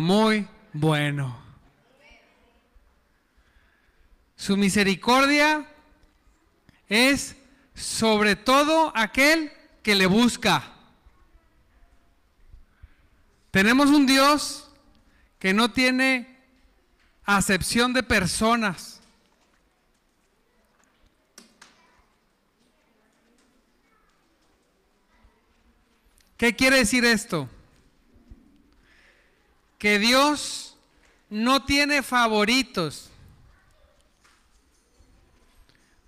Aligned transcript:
muy 0.00 0.46
bueno. 0.72 1.36
Su 4.36 4.56
misericordia 4.56 5.66
es 6.88 7.36
sobre 7.74 8.36
todo 8.36 8.92
aquel 8.94 9.52
que 9.82 9.94
le 9.94 10.06
busca. 10.06 10.72
Tenemos 13.50 13.88
un 13.88 14.06
Dios 14.06 14.70
que 15.38 15.54
no 15.54 15.72
tiene 15.72 16.36
acepción 17.24 17.92
de 17.92 18.02
personas. 18.02 19.00
¿Qué 26.36 26.54
quiere 26.54 26.76
decir 26.76 27.04
esto? 27.04 27.48
Que 29.78 29.98
Dios 29.98 30.76
no 31.28 31.64
tiene 31.64 32.02
favoritos. 32.02 33.10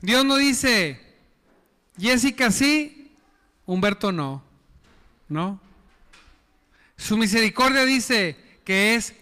Dios 0.01 0.25
no 0.25 0.37
dice, 0.37 1.01
Jessica 1.99 2.51
sí, 2.51 3.17
Humberto 3.67 4.13
no. 4.13 4.43
¿No? 5.29 5.61
Su 6.97 7.17
misericordia 7.17 7.85
dice 7.85 8.37
que 8.65 8.95
es, 8.95 9.15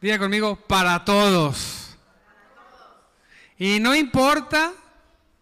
diga 0.00 0.18
conmigo, 0.18 0.56
para 0.56 1.04
todos. 1.04 1.96
Y 3.58 3.80
no 3.80 3.94
importa, 3.94 4.72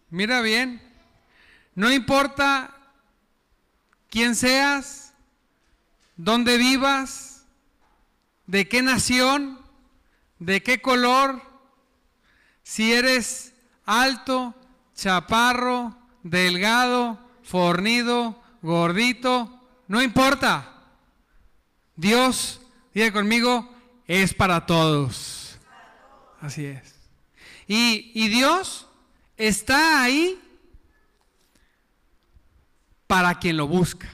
mira 0.09 0.41
bien, 0.41 0.81
no 1.73 1.91
importa 1.91 2.73
quién 4.09 4.35
seas, 4.35 5.13
dónde 6.15 6.57
vivas, 6.57 7.34
de 8.47 8.67
qué 8.67 8.81
nación, 8.81 9.59
de 10.39 10.61
qué 10.61 10.81
color, 10.81 11.41
si 12.63 12.93
eres 12.93 13.53
alto, 13.85 14.55
chaparro, 14.95 15.95
delgado, 16.23 17.19
fornido, 17.43 18.41
gordito, 18.61 19.61
no 19.87 20.01
importa. 20.01 20.71
Dios, 21.95 22.61
diga 22.93 23.11
conmigo, 23.11 23.71
es 24.07 24.33
para 24.33 24.65
todos. 24.65 25.57
Así 26.41 26.65
es. 26.65 26.95
Y, 27.67 28.11
y 28.13 28.27
Dios 28.29 28.87
está 29.37 30.01
ahí 30.01 30.39
para 33.07 33.39
quien 33.39 33.57
lo 33.57 33.67
busca. 33.67 34.11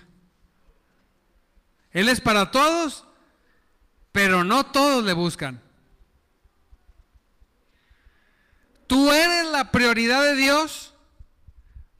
Él 1.92 2.08
es 2.08 2.22
para 2.22 2.52
todos, 2.52 3.06
pero 4.12 4.44
no 4.44 4.66
todos 4.66 5.04
le 5.04 5.14
buscan. 5.14 5.62
Tú 8.88 9.12
eres 9.12 9.46
la 9.48 9.72
prioridad 9.72 10.22
de 10.24 10.36
Dios, 10.36 10.94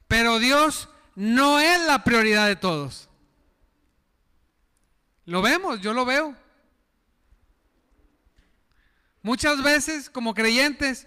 pero 0.08 0.38
Dios 0.38 0.90
no 1.14 1.58
es 1.58 1.80
la 1.86 2.04
prioridad 2.04 2.46
de 2.46 2.56
todos. 2.56 3.08
Lo 5.24 5.40
vemos, 5.40 5.80
yo 5.80 5.94
lo 5.94 6.04
veo. 6.04 6.36
Muchas 9.22 9.62
veces 9.62 10.10
como 10.10 10.34
creyentes, 10.34 11.06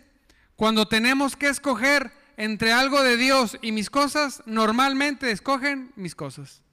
cuando 0.56 0.88
tenemos 0.88 1.36
que 1.36 1.50
escoger 1.50 2.14
entre 2.38 2.72
algo 2.72 3.03
de 3.03 3.17
Dios 3.17 3.58
y 3.62 3.72
mis 3.72 3.90
cosas, 3.90 4.42
normalmente 4.45 5.31
escogen 5.31 5.92
mis 5.95 6.16
cosas. 6.16 6.64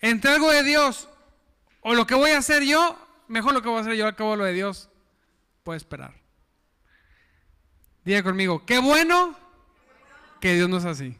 Entre 0.00 0.30
algo 0.30 0.50
de 0.50 0.62
Dios 0.62 1.09
o 1.80 1.94
lo 1.94 2.06
que 2.06 2.14
voy 2.14 2.30
a 2.30 2.38
hacer 2.38 2.62
yo, 2.62 2.98
mejor 3.28 3.52
lo 3.54 3.62
que 3.62 3.68
voy 3.68 3.78
a 3.78 3.80
hacer 3.82 3.94
yo, 3.94 4.06
al 4.06 4.16
cabo 4.16 4.36
lo 4.36 4.44
de 4.44 4.52
Dios, 4.52 4.88
puede 5.62 5.78
esperar. 5.78 6.14
Diga 8.04 8.22
conmigo, 8.22 8.64
qué 8.66 8.78
bueno 8.78 9.36
que 10.40 10.54
Dios 10.54 10.68
no 10.68 10.78
es 10.78 10.84
así. 10.84 11.16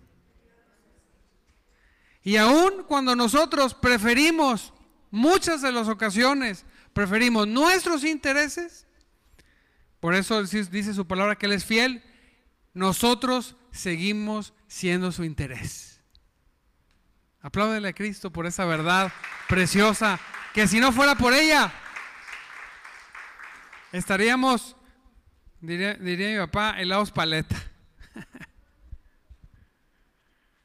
Y 2.23 2.37
aún 2.37 2.85
cuando 2.87 3.17
nosotros 3.17 3.75
preferimos, 3.75 4.73
muchas 5.11 5.63
de 5.63 5.73
las 5.73 5.89
ocasiones, 5.89 6.65
preferimos 6.93 7.47
nuestros 7.47 8.05
intereses, 8.05 8.87
por 10.01 10.15
eso 10.15 10.43
dice 10.43 10.95
su 10.95 11.07
palabra 11.07 11.37
que 11.37 11.47
Él 11.47 11.53
es 11.53 11.65
fiel, 11.65 12.03
nosotros 12.75 13.57
seguimos 13.71 14.55
siendo 14.67 15.13
su 15.13 15.25
interés. 15.25 16.01
Apláudele 17.43 17.89
a 17.89 17.93
Cristo 17.95 18.31
por 18.31 18.47
esa 18.47 18.65
verdad 18.65 19.13
preciosa, 19.49 20.21
que 20.55 20.67
si 20.67 20.81
no 20.81 20.93
fuera 20.93 21.15
por 21.15 21.33
ella, 21.33 21.73
estaríamos, 23.93 24.77
diría, 25.61 25.95
diría 25.95 26.31
mi 26.31 26.47
papá, 26.47 26.81
helados 26.81 27.11
paleta. 27.11 27.57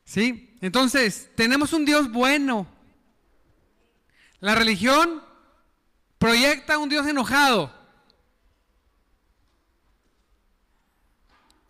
¿Sí? 0.06 0.58
Entonces, 0.62 1.30
tenemos 1.36 1.74
un 1.74 1.86
Dios 1.86 2.12
bueno. 2.12 2.68
La 4.40 4.56
religión 4.56 5.24
proyecta 6.18 6.78
un 6.78 6.90
Dios 6.90 7.06
enojado. 7.08 7.74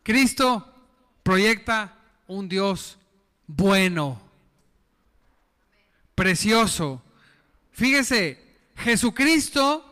Cristo 0.03 0.71
proyecta 1.23 1.97
un 2.27 2.47
Dios 2.47 2.99
bueno, 3.47 4.21
precioso. 6.13 7.01
Fíjese, 7.75 8.41
Jesucristo, 8.77 9.83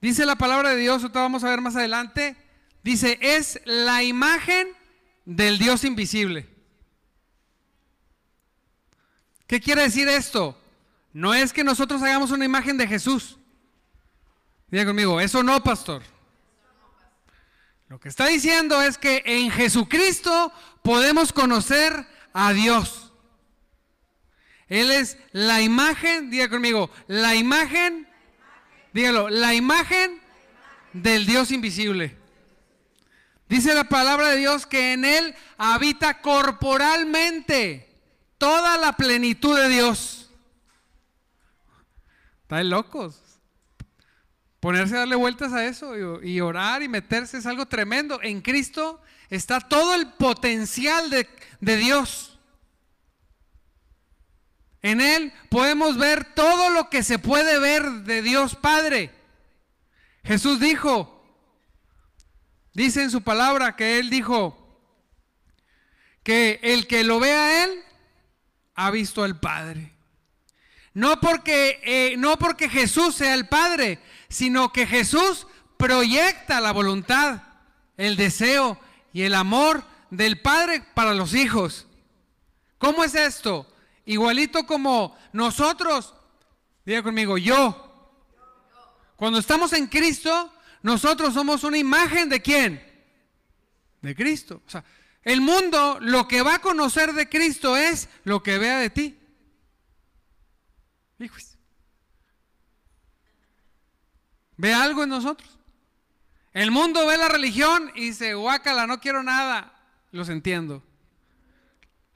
dice 0.00 0.26
la 0.26 0.34
palabra 0.34 0.70
de 0.70 0.76
Dios, 0.76 1.04
otra 1.04 1.22
vamos 1.22 1.44
a 1.44 1.50
ver 1.50 1.60
más 1.60 1.76
adelante, 1.76 2.36
dice, 2.82 3.18
es 3.20 3.60
la 3.64 4.02
imagen 4.02 4.66
del 5.24 5.58
Dios 5.58 5.84
invisible. 5.84 6.48
¿Qué 9.46 9.60
quiere 9.60 9.82
decir 9.82 10.08
esto? 10.08 10.60
No 11.12 11.34
es 11.34 11.52
que 11.52 11.62
nosotros 11.62 12.02
hagamos 12.02 12.32
una 12.32 12.44
imagen 12.44 12.76
de 12.76 12.88
Jesús. 12.88 13.38
Diga 14.68 14.86
conmigo, 14.86 15.20
eso 15.20 15.44
no, 15.44 15.62
pastor. 15.62 16.02
Lo 17.88 18.00
que 18.00 18.08
está 18.08 18.26
diciendo 18.26 18.82
es 18.82 18.98
que 18.98 19.22
en 19.24 19.52
Jesucristo 19.52 20.52
podemos 20.82 21.32
conocer 21.32 22.08
a 22.32 22.52
Dios. 22.52 23.05
Él 24.68 24.90
es 24.90 25.16
la 25.32 25.62
imagen, 25.62 26.30
diga 26.30 26.48
conmigo, 26.48 26.90
la 27.06 27.34
imagen, 27.34 28.08
dígalo, 28.92 29.28
la 29.28 29.54
imagen 29.54 30.20
del 30.92 31.26
Dios 31.26 31.52
invisible. 31.52 32.16
Dice 33.48 33.74
la 33.74 33.84
palabra 33.84 34.30
de 34.30 34.38
Dios 34.38 34.66
que 34.66 34.92
en 34.92 35.04
Él 35.04 35.34
habita 35.56 36.20
corporalmente 36.20 37.88
toda 38.38 38.76
la 38.76 38.92
plenitud 38.92 39.56
de 39.56 39.68
Dios. 39.68 40.30
Están 42.42 42.70
locos. 42.70 43.22
Ponerse 44.58 44.96
a 44.96 45.00
darle 45.00 45.14
vueltas 45.14 45.52
a 45.52 45.64
eso 45.64 46.22
y, 46.24 46.40
orar 46.40 46.82
y 46.82 46.88
meterse 46.88 47.38
es 47.38 47.46
algo 47.46 47.66
tremendo. 47.66 48.20
En 48.20 48.40
Cristo 48.40 49.00
está 49.30 49.60
todo 49.60 49.94
el 49.94 50.08
potencial 50.14 51.08
de, 51.08 51.28
de 51.60 51.76
Dios. 51.76 52.35
En 54.86 55.00
Él 55.00 55.32
podemos 55.48 55.98
ver 55.98 56.32
todo 56.34 56.70
lo 56.70 56.88
que 56.90 57.02
se 57.02 57.18
puede 57.18 57.58
ver 57.58 57.82
de 58.04 58.22
Dios 58.22 58.54
Padre. 58.54 59.10
Jesús 60.22 60.60
dijo, 60.60 61.24
dice 62.72 63.02
en 63.02 63.10
su 63.10 63.22
palabra 63.22 63.74
que 63.74 63.98
Él 63.98 64.10
dijo, 64.10 64.80
que 66.22 66.60
el 66.62 66.86
que 66.86 67.02
lo 67.02 67.18
vea 67.18 67.46
a 67.46 67.64
Él, 67.64 67.82
ha 68.76 68.92
visto 68.92 69.24
al 69.24 69.40
Padre. 69.40 69.92
No 70.94 71.20
porque, 71.20 71.80
eh, 71.82 72.14
no 72.16 72.38
porque 72.38 72.68
Jesús 72.68 73.16
sea 73.16 73.34
el 73.34 73.48
Padre, 73.48 73.98
sino 74.28 74.72
que 74.72 74.86
Jesús 74.86 75.48
proyecta 75.78 76.60
la 76.60 76.70
voluntad, 76.70 77.42
el 77.96 78.14
deseo 78.14 78.78
y 79.12 79.22
el 79.22 79.34
amor 79.34 79.84
del 80.10 80.40
Padre 80.40 80.84
para 80.94 81.12
los 81.12 81.34
hijos. 81.34 81.88
¿Cómo 82.78 83.02
es 83.02 83.16
esto? 83.16 83.66
Igualito 84.06 84.64
como 84.66 85.16
nosotros, 85.32 86.14
diga 86.84 87.02
conmigo, 87.02 87.36
yo. 87.36 87.82
Cuando 89.16 89.38
estamos 89.40 89.72
en 89.72 89.88
Cristo, 89.88 90.52
nosotros 90.82 91.34
somos 91.34 91.64
una 91.64 91.76
imagen 91.76 92.28
de 92.28 92.40
quién? 92.40 92.80
De 94.00 94.14
Cristo. 94.14 94.62
O 94.64 94.70
sea, 94.70 94.84
el 95.22 95.40
mundo 95.40 95.98
lo 96.00 96.28
que 96.28 96.42
va 96.42 96.54
a 96.54 96.60
conocer 96.60 97.12
de 97.14 97.28
Cristo 97.28 97.76
es 97.76 98.08
lo 98.22 98.44
que 98.44 98.58
vea 98.58 98.78
de 98.78 98.90
ti. 98.90 99.18
Hijos. 101.18 101.56
Ve 104.56 104.72
algo 104.72 105.02
en 105.02 105.08
nosotros. 105.08 105.58
El 106.52 106.70
mundo 106.70 107.06
ve 107.06 107.18
la 107.18 107.28
religión 107.28 107.90
y 107.96 108.06
dice, 108.06 108.34
guácala, 108.34 108.86
no 108.86 109.00
quiero 109.00 109.24
nada. 109.24 109.74
Los 110.12 110.28
entiendo. 110.28 110.85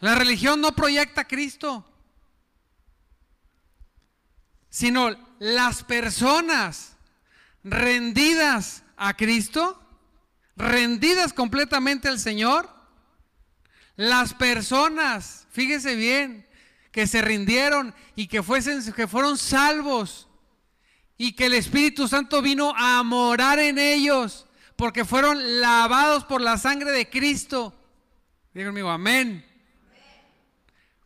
La 0.01 0.15
religión 0.15 0.61
no 0.61 0.73
proyecta 0.73 1.23
a 1.23 1.29
Cristo. 1.29 1.87
sino 4.71 5.11
las 5.41 5.83
personas 5.83 6.97
rendidas 7.65 8.85
a 8.97 9.15
Cristo, 9.15 9.83
rendidas 10.57 11.33
completamente 11.33 12.09
al 12.09 12.19
Señor, 12.19 12.71
las 13.97 14.33
personas, 14.33 15.47
fíjese 15.51 15.97
bien, 15.97 16.47
que 16.93 17.07
se 17.07 17.21
rindieron 17.21 17.95
y 18.15 18.29
que, 18.29 18.43
fuesen, 18.43 18.93
que 18.93 19.07
fueron 19.07 19.37
salvos 19.37 20.29
y 21.19 21.33
que 21.33 21.47
el 21.47 21.55
Espíritu 21.55 22.09
Santo 22.09 22.41
vino 22.41 22.73
a 22.77 23.03
morar 23.03 23.59
en 23.59 23.79
ellos 23.79 24.47
porque 24.77 25.05
fueron 25.05 25.61
lavados 25.61 26.25
por 26.25 26.41
la 26.41 26.57
sangre 26.57 26.93
de 26.93 27.11
Cristo. 27.11 27.75
Digo 28.55 28.89
amén. 28.89 29.45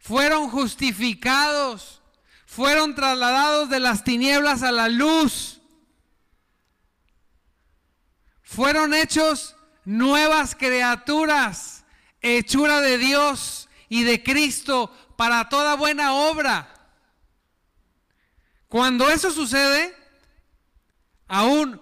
Fueron 0.04 0.50
justificados, 0.50 2.02
fueron 2.44 2.94
trasladados 2.94 3.70
de 3.70 3.80
las 3.80 4.04
tinieblas 4.04 4.62
a 4.62 4.70
la 4.70 4.90
luz. 4.90 5.62
Fueron 8.42 8.92
hechos 8.92 9.56
nuevas 9.86 10.56
criaturas, 10.56 11.86
hechura 12.20 12.82
de 12.82 12.98
Dios 12.98 13.70
y 13.88 14.02
de 14.02 14.22
Cristo 14.22 14.94
para 15.16 15.48
toda 15.48 15.74
buena 15.74 16.12
obra. 16.12 16.68
Cuando 18.68 19.08
eso 19.08 19.30
sucede, 19.30 19.96
aún 21.28 21.80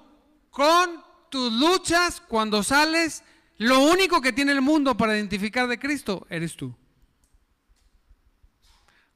con 0.50 1.04
tus 1.28 1.52
luchas, 1.52 2.20
cuando 2.20 2.62
sales, 2.62 3.24
lo 3.58 3.80
único 3.80 4.20
que 4.20 4.32
tiene 4.32 4.52
el 4.52 4.60
mundo 4.60 4.96
para 4.96 5.16
identificar 5.16 5.66
de 5.66 5.80
Cristo 5.80 6.24
eres 6.30 6.54
tú. 6.54 6.72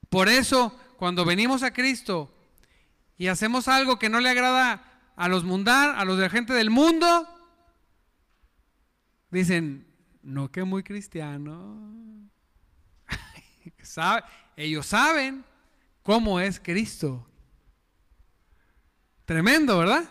Por 0.08 0.28
eso, 0.28 0.78
cuando 0.96 1.24
venimos 1.24 1.62
a 1.62 1.72
Cristo 1.72 2.32
y 3.18 3.28
hacemos 3.28 3.68
algo 3.68 3.98
que 3.98 4.08
no 4.08 4.20
le 4.20 4.28
agrada 4.28 5.12
a 5.16 5.28
los 5.28 5.44
mundanos, 5.44 5.96
a 5.98 6.04
los 6.04 6.16
de 6.16 6.24
la 6.24 6.30
gente 6.30 6.52
del 6.52 6.70
mundo, 6.70 7.28
dicen, 9.30 9.86
no 10.22 10.50
que 10.50 10.64
muy 10.64 10.82
cristiano. 10.82 12.28
Ellos 14.56 14.86
saben 14.86 15.44
cómo 16.02 16.40
es 16.40 16.60
Cristo. 16.60 17.26
Tremendo, 19.24 19.78
¿verdad? 19.78 20.08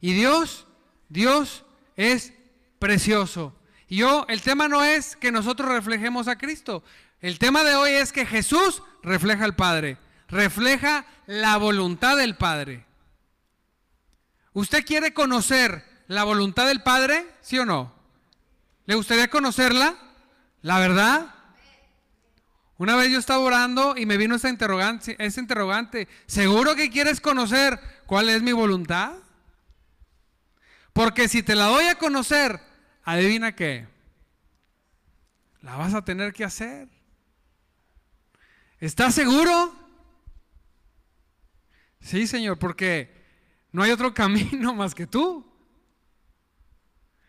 Y 0.00 0.12
Dios, 0.12 0.66
Dios 1.08 1.64
es 1.96 2.32
precioso. 2.78 3.54
Y 3.88 3.98
yo, 3.98 4.26
el 4.28 4.42
tema 4.42 4.68
no 4.68 4.84
es 4.84 5.16
que 5.16 5.32
nosotros 5.32 5.68
reflejemos 5.68 6.28
a 6.28 6.36
Cristo. 6.36 6.82
El 7.26 7.40
tema 7.40 7.64
de 7.64 7.74
hoy 7.74 7.90
es 7.90 8.12
que 8.12 8.24
Jesús 8.24 8.84
refleja 9.02 9.44
al 9.44 9.56
Padre, 9.56 9.98
refleja 10.28 11.04
la 11.26 11.56
voluntad 11.56 12.16
del 12.16 12.36
Padre. 12.36 12.86
¿Usted 14.52 14.86
quiere 14.86 15.12
conocer 15.12 15.84
la 16.06 16.22
voluntad 16.22 16.68
del 16.68 16.84
Padre? 16.84 17.26
¿Sí 17.40 17.58
o 17.58 17.66
no? 17.66 17.92
¿Le 18.84 18.94
gustaría 18.94 19.26
conocerla? 19.26 19.96
¿La 20.62 20.78
verdad? 20.78 21.34
Una 22.78 22.94
vez 22.94 23.10
yo 23.10 23.18
estaba 23.18 23.40
orando 23.40 23.96
y 23.96 24.06
me 24.06 24.18
vino 24.18 24.36
esa 24.36 24.48
interrogante, 24.48 25.16
ese 25.18 25.40
interrogante, 25.40 26.06
¿seguro 26.26 26.76
que 26.76 26.90
quieres 26.90 27.20
conocer 27.20 27.80
cuál 28.06 28.28
es 28.28 28.40
mi 28.40 28.52
voluntad? 28.52 29.14
Porque 30.92 31.26
si 31.26 31.42
te 31.42 31.56
la 31.56 31.64
doy 31.64 31.86
a 31.86 31.96
conocer, 31.96 32.60
adivina 33.02 33.56
qué, 33.56 33.88
la 35.60 35.74
vas 35.74 35.92
a 35.92 36.04
tener 36.04 36.32
que 36.32 36.44
hacer. 36.44 36.94
¿Estás 38.80 39.14
seguro? 39.14 39.74
Sí, 42.00 42.26
Señor, 42.26 42.58
porque 42.58 43.24
no 43.72 43.82
hay 43.82 43.90
otro 43.90 44.12
camino 44.14 44.74
más 44.74 44.94
que 44.94 45.06
tú. 45.06 45.44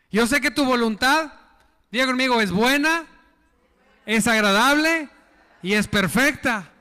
Yo 0.09 0.27
sé 0.27 0.39
que 0.39 0.51
tu 0.51 0.65
voluntad, 0.65 1.33
diga 1.91 2.05
conmigo, 2.05 2.39
es 2.39 2.51
buena, 2.51 3.05
es 4.05 4.27
agradable 4.27 5.09
y 5.61 5.73
es 5.73 5.88
perfecta. 5.88 6.71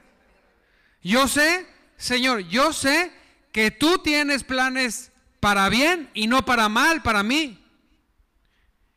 Yo 1.02 1.26
sé, 1.26 1.66
Señor, 1.96 2.40
yo 2.40 2.72
sé 2.72 3.12
que 3.52 3.70
tú 3.70 3.98
tienes 3.98 4.44
planes 4.44 5.12
para 5.40 5.68
bien 5.68 6.10
y 6.14 6.26
no 6.26 6.44
para 6.44 6.68
mal 6.68 7.02
para 7.02 7.22
mí. 7.22 7.64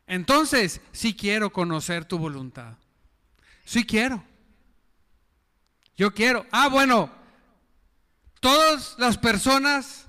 Entonces, 0.06 0.80
sí 0.92 1.14
quiero 1.14 1.52
conocer 1.52 2.04
tu 2.04 2.18
voluntad. 2.18 2.76
Sí 3.64 3.84
quiero. 3.84 4.24
Yo 6.00 6.14
quiero. 6.14 6.46
Ah, 6.50 6.68
bueno, 6.68 7.10
todas 8.40 8.94
las 8.96 9.18
personas 9.18 10.06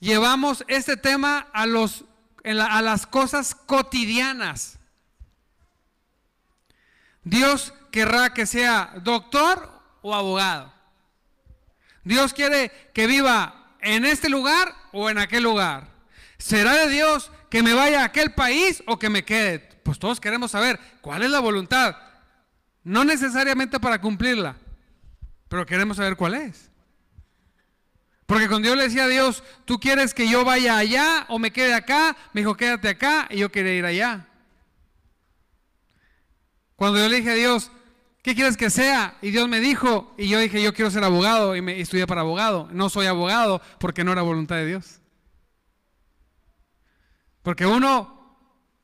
llevamos 0.00 0.64
este 0.66 0.96
tema 0.96 1.46
a, 1.52 1.64
los, 1.64 2.04
a 2.42 2.82
las 2.82 3.06
cosas 3.06 3.54
cotidianas. 3.54 4.80
Dios 7.22 7.72
querrá 7.92 8.34
que 8.34 8.46
sea 8.46 8.94
doctor 9.04 9.80
o 10.02 10.12
abogado. 10.12 10.74
Dios 12.02 12.34
quiere 12.34 12.90
que 12.92 13.06
viva 13.06 13.76
en 13.80 14.04
este 14.04 14.28
lugar 14.28 14.74
o 14.90 15.08
en 15.08 15.18
aquel 15.18 15.44
lugar. 15.44 15.86
¿Será 16.36 16.72
de 16.72 16.88
Dios 16.88 17.30
que 17.48 17.62
me 17.62 17.74
vaya 17.74 18.00
a 18.00 18.06
aquel 18.06 18.34
país 18.34 18.82
o 18.88 18.98
que 18.98 19.08
me 19.08 19.24
quede? 19.24 19.60
Pues 19.84 20.00
todos 20.00 20.18
queremos 20.18 20.50
saber 20.50 20.80
cuál 21.00 21.22
es 21.22 21.30
la 21.30 21.38
voluntad. 21.38 21.96
No 22.82 23.04
necesariamente 23.04 23.78
para 23.78 24.00
cumplirla, 24.00 24.56
pero 25.54 25.66
queremos 25.66 25.98
saber 25.98 26.16
cuál 26.16 26.34
es. 26.34 26.68
Porque 28.26 28.48
cuando 28.48 28.66
Dios 28.66 28.76
le 28.76 28.82
decía 28.82 29.04
a 29.04 29.06
Dios, 29.06 29.44
tú 29.64 29.78
quieres 29.78 30.12
que 30.12 30.28
yo 30.28 30.44
vaya 30.44 30.76
allá 30.76 31.26
o 31.28 31.38
me 31.38 31.52
quede 31.52 31.74
acá, 31.74 32.16
me 32.32 32.40
dijo, 32.40 32.56
quédate 32.56 32.88
acá 32.88 33.28
y 33.30 33.38
yo 33.38 33.52
quería 33.52 33.72
ir 33.74 33.84
allá. 33.84 34.26
Cuando 36.74 36.98
yo 36.98 37.08
le 37.08 37.18
dije 37.18 37.30
a 37.30 37.34
Dios, 37.34 37.70
¿qué 38.24 38.34
quieres 38.34 38.56
que 38.56 38.68
sea? 38.68 39.16
Y 39.22 39.30
Dios 39.30 39.48
me 39.48 39.60
dijo, 39.60 40.12
y 40.18 40.26
yo 40.26 40.40
dije, 40.40 40.60
yo 40.60 40.74
quiero 40.74 40.90
ser 40.90 41.04
abogado, 41.04 41.54
y 41.54 41.62
me 41.62 41.80
estudié 41.80 42.04
para 42.08 42.22
abogado. 42.22 42.68
No 42.72 42.90
soy 42.90 43.06
abogado 43.06 43.62
porque 43.78 44.02
no 44.02 44.10
era 44.10 44.22
voluntad 44.22 44.56
de 44.56 44.66
Dios. 44.66 45.02
Porque 47.44 47.64
uno 47.64 48.36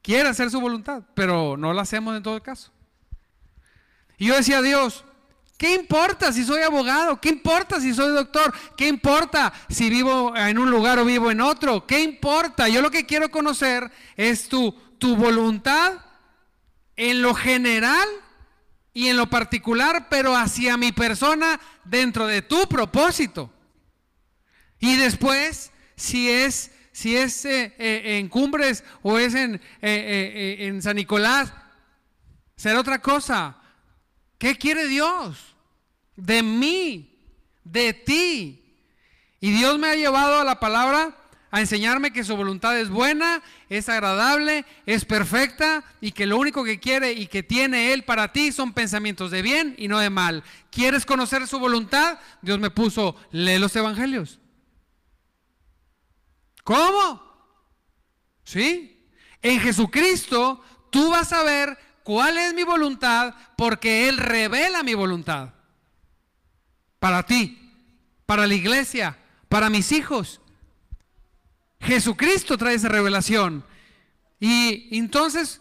quiere 0.03 0.29
hacer 0.29 0.49
su 0.53 0.61
voluntad, 0.61 1.03
pero 1.15 1.57
no 1.57 1.73
la 1.73 1.83
hacemos 1.83 2.17
en 2.17 2.23
todo 2.23 2.41
caso. 2.41 2.71
Y 4.19 4.27
yo 4.27 4.37
decía 4.37 4.59
a 4.59 4.63
Dios, 4.63 5.05
¿qué 5.61 5.75
importa 5.75 6.33
si 6.33 6.43
soy 6.43 6.63
abogado? 6.63 7.21
¿Qué 7.21 7.29
importa 7.29 7.79
si 7.83 7.93
soy 7.93 8.15
doctor? 8.15 8.51
¿Qué 8.79 8.89
importa 8.89 9.53
si 9.69 9.91
vivo 9.91 10.35
en 10.35 10.59
un 10.59 10.71
lugar 10.71 10.99
o 10.99 11.05
vivo 11.05 11.31
en 11.31 11.43
otro? 11.43 11.87
¿Qué 11.87 12.01
importa? 12.01 12.67
Yo 12.67 12.81
lo 12.81 12.91
que 12.91 13.05
quiero 13.05 13.31
conocer 13.31 13.93
es 14.17 14.49
tu, 14.49 14.73
tu 14.99 15.17
voluntad 15.17 15.99
en 16.97 17.21
lo 17.21 17.35
general 17.35 18.09
y 18.95 19.09
en 19.09 19.19
lo 19.19 19.29
particular, 19.29 20.09
pero 20.09 20.35
hacia 20.35 20.79
mi 20.79 20.93
persona 20.93 21.61
dentro 21.85 22.27
de 22.27 22.41
tu 22.41 22.67
propósito. 22.67 23.53
Y 24.79 24.97
después, 24.97 25.73
si 25.95 26.31
es, 26.31 26.71
si 26.91 27.19
es 27.19 27.45
eh, 27.45 27.75
eh, 27.77 28.19
en 28.19 28.31
Cumbres 28.31 28.83
o 29.03 29.19
es 29.19 29.35
en, 29.35 29.61
eh, 29.83 30.57
en 30.61 30.81
San 30.81 30.97
Nicolás, 30.97 31.53
será 32.57 32.81
otra 32.81 33.03
cosa. 33.03 33.59
¿Qué 34.39 34.57
quiere 34.57 34.89
Dios? 34.89 35.50
De 36.17 36.43
mí, 36.43 37.19
de 37.65 37.93
ti. 37.93 38.63
Y 39.41 39.51
Dios 39.53 39.79
me 39.79 39.89
ha 39.89 39.95
llevado 39.95 40.41
a 40.41 40.45
la 40.45 40.61
palabra 40.61 41.17
a 41.51 41.61
enseñarme 41.61 42.13
que 42.13 42.23
su 42.23 42.37
voluntad 42.37 42.79
es 42.79 42.91
buena, 42.91 43.43
es 43.69 43.89
agradable, 43.89 44.65
es 44.87 45.05
perfecta 45.05 45.83
y 46.01 46.13
que 46.13 46.27
lo 46.27 46.39
único 46.39 46.63
que 46.63 46.79
quiere 46.79 47.13
y 47.13 47.27
que 47.27 47.43
tiene 47.43 47.93
Él 47.93 48.05
para 48.05 48.33
ti 48.33 48.53
son 48.53 48.73
pensamientos 48.73 49.31
de 49.31 49.43
bien 49.43 49.75
y 49.77 49.89
no 49.89 49.99
de 49.99 50.11
mal. 50.11 50.45
¿Quieres 50.71 51.05
conocer 51.05 51.47
su 51.49 51.59
voluntad? 51.59 52.19
Dios 52.41 52.61
me 52.61 52.71
puso, 52.71 53.17
lee 53.33 53.59
los 53.59 53.75
evangelios. 53.75 54.39
¿Cómo? 56.63 57.21
¿Sí? 58.45 59.09
En 59.43 59.59
Jesucristo 59.61 60.63
tú 60.91 61.11
vas 61.11 61.33
a 61.33 61.43
ver 61.43 61.77
cuál 62.05 62.39
es 62.39 62.55
mi 62.55 62.63
voluntad 62.63 63.35
porque 63.57 64.09
Él 64.09 64.19
revela 64.19 64.83
mi 64.85 64.95
voluntad. 64.95 65.55
Para 67.01 67.25
ti, 67.25 67.59
para 68.27 68.47
la 68.47 68.55
iglesia, 68.55 69.19
para 69.49 69.69
mis 69.69 69.91
hijos. 69.91 70.41
Jesucristo 71.81 72.57
trae 72.57 72.75
esa 72.75 72.89
revelación. 72.89 73.65
Y 74.39 74.97
entonces, 74.97 75.61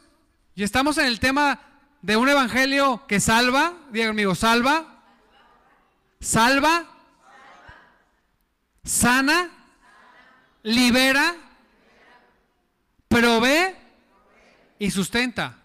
ya 0.56 0.66
estamos 0.66 0.98
en 1.00 1.08
el 1.08 1.20
tema 1.20 1.60
de 2.02 2.18
un 2.18 2.30
evangelio 2.30 3.06
que 3.08 3.20
salva, 3.20 3.74
diga 3.92 4.08
conmigo, 4.08 4.36
salva, 4.36 5.04
salva, 6.20 6.86
sana, 8.84 9.50
libera, 10.64 11.36
provee 13.08 13.76
y 14.78 14.92
sustenta. 14.92 15.58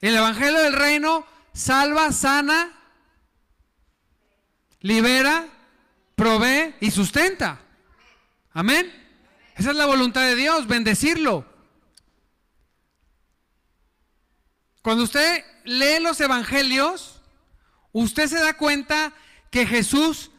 El 0.00 0.16
evangelio 0.16 0.60
del 0.60 0.74
reino 0.74 1.26
salva, 1.52 2.12
sana, 2.12 2.72
libera 4.82 5.48
provee 6.14 6.74
y 6.80 6.90
sustenta. 6.90 7.60
Amén. 8.52 8.92
Esa 9.56 9.70
es 9.70 9.76
la 9.76 9.86
voluntad 9.86 10.22
de 10.22 10.36
Dios, 10.36 10.66
bendecirlo. 10.66 11.46
Cuando 14.82 15.04
usted 15.04 15.44
lee 15.64 16.00
los 16.00 16.20
evangelios, 16.20 17.20
usted 17.92 18.28
se 18.28 18.40
da 18.40 18.54
cuenta 18.54 19.12
que 19.50 19.66
Jesús 19.66 20.30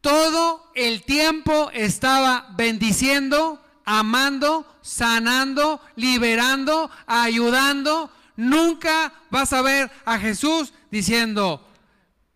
todo 0.00 0.70
el 0.74 1.02
tiempo 1.02 1.70
estaba 1.72 2.48
bendiciendo, 2.56 3.62
amando, 3.84 4.66
sanando, 4.80 5.80
liberando, 5.94 6.90
ayudando. 7.06 8.10
Nunca 8.36 9.12
vas 9.30 9.52
a 9.52 9.62
ver 9.62 9.90
a 10.04 10.18
Jesús 10.18 10.72
diciendo, 10.90 11.68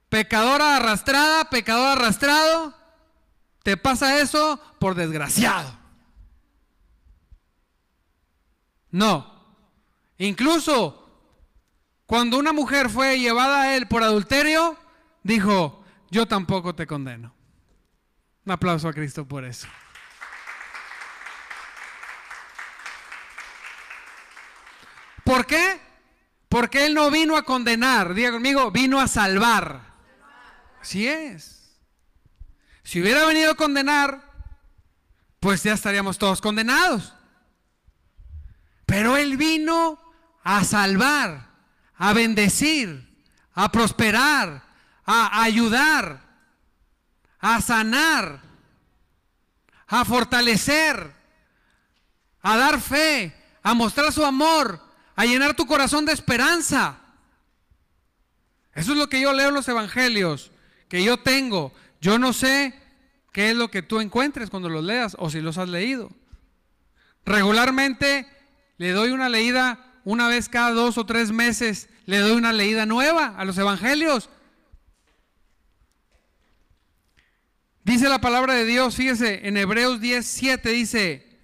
pecadora 0.09 0.77
arrastrada, 0.77 1.49
pecador 1.51 1.99
arrastrado, 1.99 2.75
te 3.63 3.77
pasa 3.77 4.21
eso 4.21 4.61
por 4.79 4.95
desgraciado. 4.95 5.77
No. 8.91 9.35
Incluso 10.19 11.03
cuando 12.07 12.39
una 12.39 12.53
mujer 12.53 12.89
fue 12.89 13.19
llevada 13.19 13.63
a 13.63 13.77
él 13.77 13.89
por 13.89 14.03
adulterio, 14.03 14.79
dijo, 15.23 15.85
yo 16.11 16.27
tampoco 16.27 16.75
te 16.75 16.87
condeno. 16.87 17.35
Un 18.45 18.53
aplauso 18.53 18.89
a 18.89 18.93
Cristo 18.93 19.27
por 19.27 19.45
eso. 19.45 19.67
¿Por 25.25 25.45
qué? 25.45 25.81
Porque 26.49 26.87
Él 26.87 26.95
no 26.95 27.11
vino 27.11 27.37
a 27.37 27.43
condenar, 27.43 28.15
diga 28.15 28.31
conmigo, 28.31 28.71
vino 28.71 29.01
a 29.01 29.09
salvar. 29.09 29.96
Así 30.87 31.09
es. 31.09 31.73
Si 32.85 33.03
hubiera 33.03 33.27
venido 33.27 33.51
a 33.51 33.57
condenar, 33.57 34.23
pues 35.41 35.65
ya 35.65 35.73
estaríamos 35.73 36.17
todos 36.17 36.41
condenados. 36.41 37.13
Pero 38.87 39.17
Él 39.17 39.37
vino 39.37 39.99
a 40.45 40.63
salvar, 40.63 41.49
a 41.97 42.13
bendecir, 42.13 43.21
a 43.53 43.73
prosperar, 43.73 44.63
a 45.05 45.43
ayudar, 45.43 46.21
a 47.41 47.61
sanar, 47.61 48.43
a 49.89 50.05
fortalecer, 50.05 51.13
a 52.43 52.57
dar 52.57 52.81
fe, 52.81 53.35
a 53.61 53.75
mostrar 53.75 54.13
su 54.13 54.25
amor, 54.25 54.81
a 55.17 55.25
llenar 55.25 55.57
tu 55.57 55.67
corazón 55.67 56.07
de 56.07 56.13
esperanza. 56.13 57.01
Eso 58.73 58.93
es 58.93 58.99
lo 58.99 59.09
que 59.09 59.21
yo 59.21 59.33
leo 59.33 59.49
en 59.49 59.55
los 59.55 59.67
evangelios, 59.67 60.53
que 60.89 61.03
yo 61.03 61.19
tengo. 61.19 61.73
Yo 62.01 62.19
no 62.19 62.33
sé 62.33 62.75
qué 63.33 63.51
es 63.51 63.57
lo 63.57 63.71
que 63.71 63.83
tú 63.83 64.01
encuentres 64.01 64.51
cuando 64.51 64.69
los 64.69 64.85
leas 64.85 65.17
o 65.19 65.31
si 65.31 65.41
los 65.41 65.59
has 65.59 65.69
leído. 65.69 66.11
Regularmente 67.25 68.27
le 68.79 68.93
doy 68.93 69.11
una 69.11 69.29
leída 69.29 70.01
una 70.05 70.29
vez 70.29 70.49
cada 70.49 70.71
dos 70.71 70.99
o 70.99 71.07
tres 71.07 71.33
meses, 71.33 71.89
le 72.05 72.19
doy 72.19 72.33
una 72.33 72.53
leída 72.53 72.87
nueva 72.87 73.35
a 73.37 73.45
los 73.45 73.59
evangelios. 73.59 74.31
Dice 77.83 78.09
la 78.09 78.21
palabra 78.21 78.55
de 78.55 78.65
Dios, 78.65 78.97
fíjese, 78.97 79.47
en 79.49 79.57
Hebreos 79.57 80.01
10, 80.01 80.27
7 80.27 80.69
dice, 80.71 81.39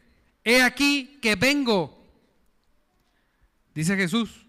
he 0.45 0.63
aquí 0.63 1.19
que 1.21 1.35
vengo 1.37 2.03
dice 3.75 3.97
Jesús, 3.97 4.47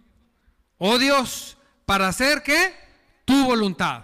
oh 0.78 0.98
Dios, 0.98 1.58
para 1.86 2.08
hacer 2.08 2.44
qué? 2.44 2.74
Tu 3.26 3.46
voluntad. 3.46 4.04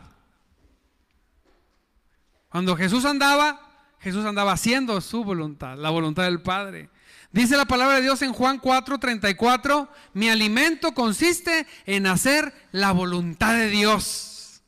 Cuando 2.49 2.75
Jesús 2.75 3.05
andaba, 3.05 3.61
Jesús 3.99 4.25
andaba 4.25 4.53
haciendo 4.53 4.99
su 5.01 5.23
voluntad, 5.23 5.77
la 5.77 5.89
voluntad 5.89 6.23
del 6.23 6.41
Padre. 6.41 6.89
Dice 7.31 7.57
la 7.57 7.65
palabra 7.65 7.97
de 7.97 8.01
Dios 8.01 8.21
en 8.23 8.33
Juan 8.33 8.59
4:34, 8.59 9.87
mi 10.13 10.29
alimento 10.29 10.93
consiste 10.93 11.67
en 11.85 12.07
hacer 12.07 12.53
la 12.71 12.91
voluntad 12.91 13.53
de 13.53 13.69
Dios. 13.69 14.63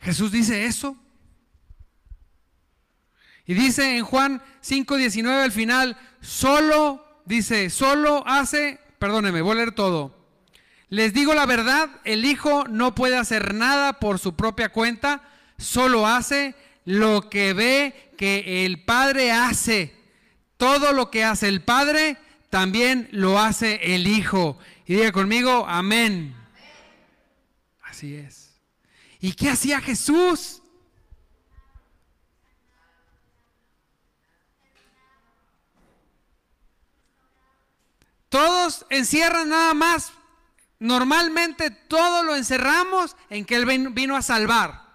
Jesús 0.00 0.30
dice 0.30 0.66
eso. 0.66 0.96
Y 3.46 3.54
dice 3.54 3.96
en 3.96 4.04
Juan 4.04 4.42
5:19 4.62 5.42
al 5.42 5.52
final, 5.52 5.98
solo 6.20 7.04
dice, 7.24 7.68
solo 7.68 8.22
hace, 8.26 8.78
perdóneme, 9.00 9.42
voy 9.42 9.52
a 9.52 9.54
leer 9.56 9.72
todo. 9.72 10.16
Les 10.88 11.12
digo 11.12 11.34
la 11.34 11.46
verdad, 11.46 11.88
el 12.04 12.24
Hijo 12.24 12.64
no 12.68 12.94
puede 12.94 13.16
hacer 13.16 13.54
nada 13.54 13.94
por 13.94 14.18
su 14.18 14.34
propia 14.36 14.70
cuenta, 14.70 15.22
solo 15.60 16.06
hace 16.06 16.54
lo 16.84 17.28
que 17.30 17.52
ve 17.52 18.12
que 18.16 18.64
el 18.64 18.84
Padre 18.84 19.30
hace. 19.30 19.94
Todo 20.56 20.92
lo 20.92 21.10
que 21.10 21.24
hace 21.24 21.48
el 21.48 21.62
Padre, 21.62 22.16
también 22.50 23.08
lo 23.12 23.38
hace 23.38 23.94
el 23.94 24.06
Hijo. 24.06 24.58
Y 24.86 24.94
diga 24.94 25.12
conmigo, 25.12 25.66
amén. 25.66 26.34
Así 27.82 28.16
es. 28.16 28.60
¿Y 29.20 29.32
qué 29.32 29.50
hacía 29.50 29.80
Jesús? 29.80 30.60
Todos 38.28 38.86
encierran 38.90 39.48
nada 39.50 39.74
más. 39.74 40.12
Normalmente 40.78 41.70
todo 41.70 42.22
lo 42.22 42.34
encerramos 42.36 43.16
en 43.28 43.44
que 43.44 43.56
Él 43.56 43.90
vino 43.90 44.16
a 44.16 44.22
salvar. 44.22 44.89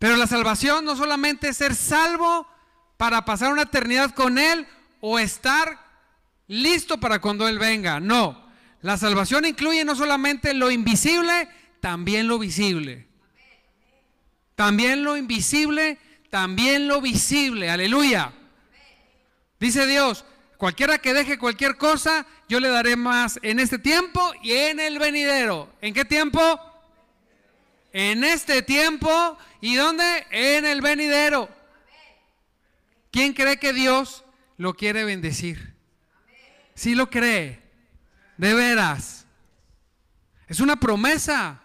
Pero 0.00 0.16
la 0.16 0.26
salvación 0.26 0.84
no 0.84 0.96
solamente 0.96 1.50
es 1.50 1.58
ser 1.58 1.76
salvo 1.76 2.48
para 2.96 3.24
pasar 3.24 3.52
una 3.52 3.62
eternidad 3.62 4.12
con 4.12 4.38
Él 4.38 4.66
o 5.00 5.20
estar 5.20 5.78
listo 6.48 6.98
para 6.98 7.20
cuando 7.20 7.46
Él 7.46 7.60
venga. 7.60 8.00
No, 8.00 8.50
la 8.82 8.96
salvación 8.96 9.44
incluye 9.44 9.84
no 9.84 9.94
solamente 9.94 10.54
lo 10.54 10.72
invisible, 10.72 11.48
también 11.80 12.26
lo 12.26 12.40
visible. 12.40 13.06
También 14.56 15.04
lo 15.04 15.16
invisible, 15.16 15.98
también 16.30 16.88
lo 16.88 17.00
visible. 17.00 17.70
Aleluya. 17.70 18.32
Dice 19.60 19.86
Dios, 19.86 20.24
Cualquiera 20.60 20.98
que 20.98 21.14
deje 21.14 21.38
cualquier 21.38 21.78
cosa, 21.78 22.26
yo 22.46 22.60
le 22.60 22.68
daré 22.68 22.94
más 22.94 23.38
en 23.40 23.58
este 23.60 23.78
tiempo 23.78 24.20
y 24.42 24.52
en 24.52 24.78
el 24.78 24.98
venidero. 24.98 25.72
¿En 25.80 25.94
qué 25.94 26.04
tiempo? 26.04 26.38
En 27.92 28.24
este 28.24 28.62
tiempo. 28.62 29.36
¿Y 29.60 29.76
dónde? 29.76 30.26
En 30.30 30.64
el 30.64 30.80
venidero. 30.80 31.48
¿Quién 33.10 33.32
cree 33.32 33.58
que 33.58 33.72
Dios 33.72 34.24
lo 34.56 34.74
quiere 34.74 35.04
bendecir? 35.04 35.74
Si 36.74 36.94
lo 36.94 37.10
cree, 37.10 37.62
de 38.36 38.54
veras. 38.54 39.26
Es 40.46 40.60
una 40.60 40.76
promesa. 40.76 41.62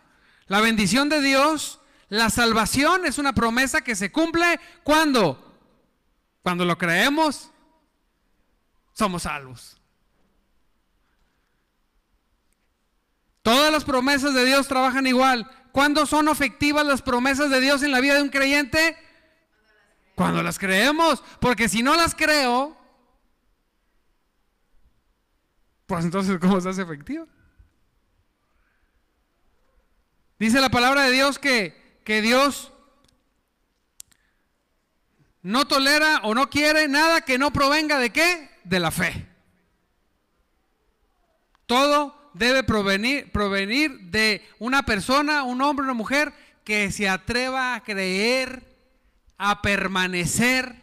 La 0.48 0.62
bendición 0.62 1.10
de 1.10 1.22
Dios, 1.22 1.80
la 2.10 2.30
salvación 2.30 3.06
es 3.06 3.18
una 3.18 3.34
promesa 3.34 3.82
que 3.82 3.96
se 3.96 4.12
cumple 4.12 4.60
cuando? 4.84 5.42
Cuando 6.44 6.66
lo 6.66 6.78
creemos 6.78 7.52
somos 8.96 9.24
salvos. 9.24 9.78
Todas 13.42 13.72
las 13.72 13.84
promesas 13.84 14.34
de 14.34 14.46
Dios 14.46 14.68
trabajan 14.68 15.06
igual. 15.06 15.50
¿Cuándo 15.76 16.06
son 16.06 16.30
efectivas 16.30 16.86
las 16.86 17.02
promesas 17.02 17.50
de 17.50 17.60
Dios 17.60 17.84
en 17.84 17.92
la 17.92 18.00
vida 18.00 18.14
de 18.14 18.22
un 18.22 18.30
creyente? 18.30 18.96
Cuando 20.16 20.42
las 20.42 20.58
creemos. 20.58 21.22
Porque 21.42 21.68
si 21.68 21.84
no 21.84 21.98
las 21.98 22.16
creo, 22.16 22.78
pues 25.86 26.06
entonces 26.06 26.40
¿cómo 26.40 26.62
se 26.62 26.70
hace 26.70 26.82
efectiva? 26.82 27.28
Dice 30.40 30.62
la 30.62 30.70
palabra 30.70 31.02
de 31.02 31.12
Dios 31.12 31.40
que, 31.40 32.00
que 32.06 32.22
Dios 32.22 32.72
no 35.42 35.68
tolera 35.68 36.22
o 36.24 36.34
no 36.34 36.50
quiere 36.50 36.88
nada 36.88 37.20
que 37.20 37.38
no 37.38 37.52
provenga 37.52 38.00
de 38.00 38.14
qué? 38.14 38.50
De 38.64 38.80
la 38.80 38.92
fe. 38.92 39.28
Todo 41.66 42.25
debe 42.36 42.64
provenir, 42.64 43.32
provenir 43.32 43.98
de 44.12 44.48
una 44.60 44.84
persona, 44.84 45.44
un 45.44 45.62
hombre, 45.62 45.86
una 45.86 45.94
mujer 45.94 46.34
que 46.64 46.92
se 46.92 47.08
atreva 47.08 47.76
a 47.76 47.84
creer, 47.84 48.62
a 49.38 49.62
permanecer, 49.62 50.76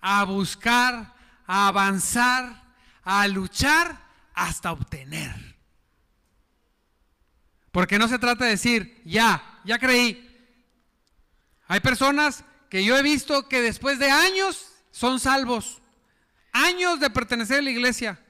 a 0.00 0.24
buscar, 0.24 1.14
a 1.46 1.68
avanzar, 1.68 2.62
a 3.02 3.28
luchar 3.28 4.00
hasta 4.32 4.72
obtener. 4.72 5.54
Porque 7.70 7.98
no 7.98 8.08
se 8.08 8.18
trata 8.18 8.44
de 8.44 8.52
decir, 8.52 9.02
ya, 9.04 9.60
ya 9.64 9.78
creí. 9.78 10.30
Hay 11.66 11.80
personas 11.80 12.44
que 12.70 12.84
yo 12.84 12.96
he 12.96 13.02
visto 13.02 13.48
que 13.48 13.60
después 13.60 13.98
de 13.98 14.10
años 14.10 14.66
son 14.90 15.20
salvos, 15.20 15.82
años 16.52 17.00
de 17.00 17.10
pertenecer 17.10 17.58
a 17.58 17.62
la 17.62 17.70
iglesia, 17.70 18.23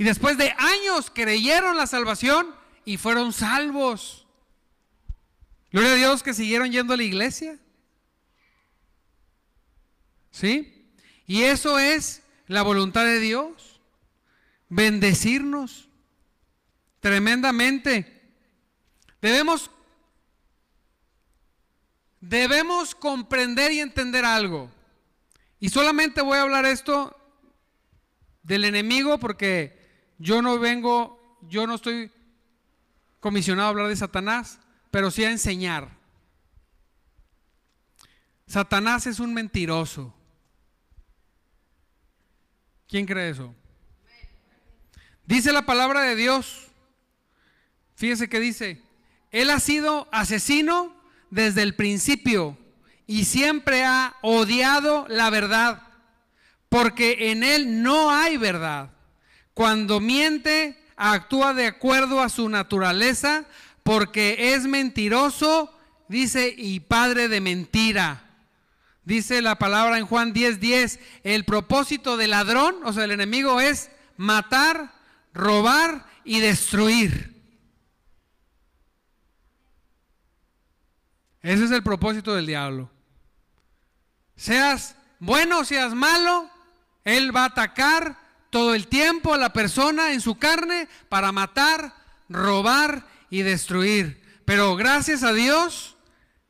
y 0.00 0.04
después 0.04 0.38
de 0.38 0.54
años 0.56 1.12
creyeron 1.14 1.76
la 1.76 1.86
salvación 1.86 2.54
y 2.86 2.96
fueron 2.96 3.34
salvos. 3.34 4.26
Gloria 5.70 5.92
a 5.92 5.96
Dios 5.96 6.22
que 6.22 6.32
siguieron 6.32 6.72
yendo 6.72 6.94
a 6.94 6.96
la 6.96 7.02
iglesia. 7.02 7.58
¿Sí? 10.30 10.90
Y 11.26 11.42
eso 11.42 11.78
es 11.78 12.22
la 12.46 12.62
voluntad 12.62 13.04
de 13.04 13.20
Dios. 13.20 13.78
Bendecirnos 14.70 15.90
tremendamente. 17.00 18.22
Debemos 19.20 19.70
debemos 22.22 22.94
comprender 22.94 23.70
y 23.70 23.80
entender 23.80 24.24
algo. 24.24 24.70
Y 25.58 25.68
solamente 25.68 26.22
voy 26.22 26.38
a 26.38 26.42
hablar 26.42 26.64
esto 26.64 27.14
del 28.42 28.64
enemigo 28.64 29.20
porque 29.20 29.78
yo 30.20 30.42
no 30.42 30.58
vengo, 30.58 31.38
yo 31.48 31.66
no 31.66 31.76
estoy 31.76 32.12
comisionado 33.20 33.68
a 33.68 33.70
hablar 33.70 33.88
de 33.88 33.96
Satanás, 33.96 34.60
pero 34.90 35.10
sí 35.10 35.24
a 35.24 35.30
enseñar. 35.30 35.88
Satanás 38.46 39.06
es 39.06 39.18
un 39.18 39.32
mentiroso. 39.32 40.14
¿Quién 42.86 43.06
cree 43.06 43.30
eso? 43.30 43.54
Dice 45.24 45.52
la 45.52 45.64
palabra 45.64 46.02
de 46.02 46.16
Dios. 46.16 46.66
Fíjese 47.94 48.28
que 48.28 48.40
dice, 48.40 48.82
Él 49.30 49.48
ha 49.48 49.58
sido 49.58 50.06
asesino 50.12 50.94
desde 51.30 51.62
el 51.62 51.74
principio 51.76 52.58
y 53.06 53.24
siempre 53.24 53.84
ha 53.84 54.16
odiado 54.20 55.06
la 55.08 55.30
verdad, 55.30 55.82
porque 56.68 57.30
en 57.30 57.42
Él 57.42 57.82
no 57.82 58.10
hay 58.10 58.36
verdad. 58.36 58.90
Cuando 59.54 60.00
miente, 60.00 60.78
actúa 60.96 61.54
de 61.54 61.66
acuerdo 61.66 62.22
a 62.22 62.28
su 62.28 62.48
naturaleza, 62.48 63.44
porque 63.82 64.54
es 64.54 64.66
mentiroso, 64.66 65.72
dice, 66.08 66.54
y 66.56 66.80
padre 66.80 67.28
de 67.28 67.40
mentira. 67.40 68.24
Dice 69.04 69.42
la 69.42 69.56
palabra 69.56 69.98
en 69.98 70.06
Juan 70.06 70.32
10:10, 70.32 70.58
10, 70.58 71.00
el 71.24 71.44
propósito 71.44 72.16
del 72.16 72.30
ladrón, 72.30 72.76
o 72.84 72.92
sea, 72.92 73.04
el 73.04 73.10
enemigo 73.10 73.60
es 73.60 73.90
matar, 74.16 74.92
robar 75.32 76.06
y 76.24 76.40
destruir. 76.40 77.30
Ese 81.42 81.64
es 81.64 81.70
el 81.70 81.82
propósito 81.82 82.34
del 82.34 82.46
diablo. 82.46 82.90
Seas 84.36 84.96
bueno, 85.20 85.64
seas 85.64 85.94
malo, 85.94 86.50
él 87.04 87.34
va 87.34 87.42
a 87.42 87.48
atacar 87.48 88.18
todo 88.50 88.74
el 88.74 88.88
tiempo 88.88 89.32
a 89.32 89.38
la 89.38 89.52
persona 89.52 90.12
en 90.12 90.20
su 90.20 90.36
carne 90.36 90.88
para 91.08 91.32
matar, 91.32 91.94
robar 92.28 93.06
y 93.30 93.42
destruir. 93.42 94.20
Pero 94.44 94.76
gracias 94.76 95.22
a 95.22 95.32
Dios, 95.32 95.96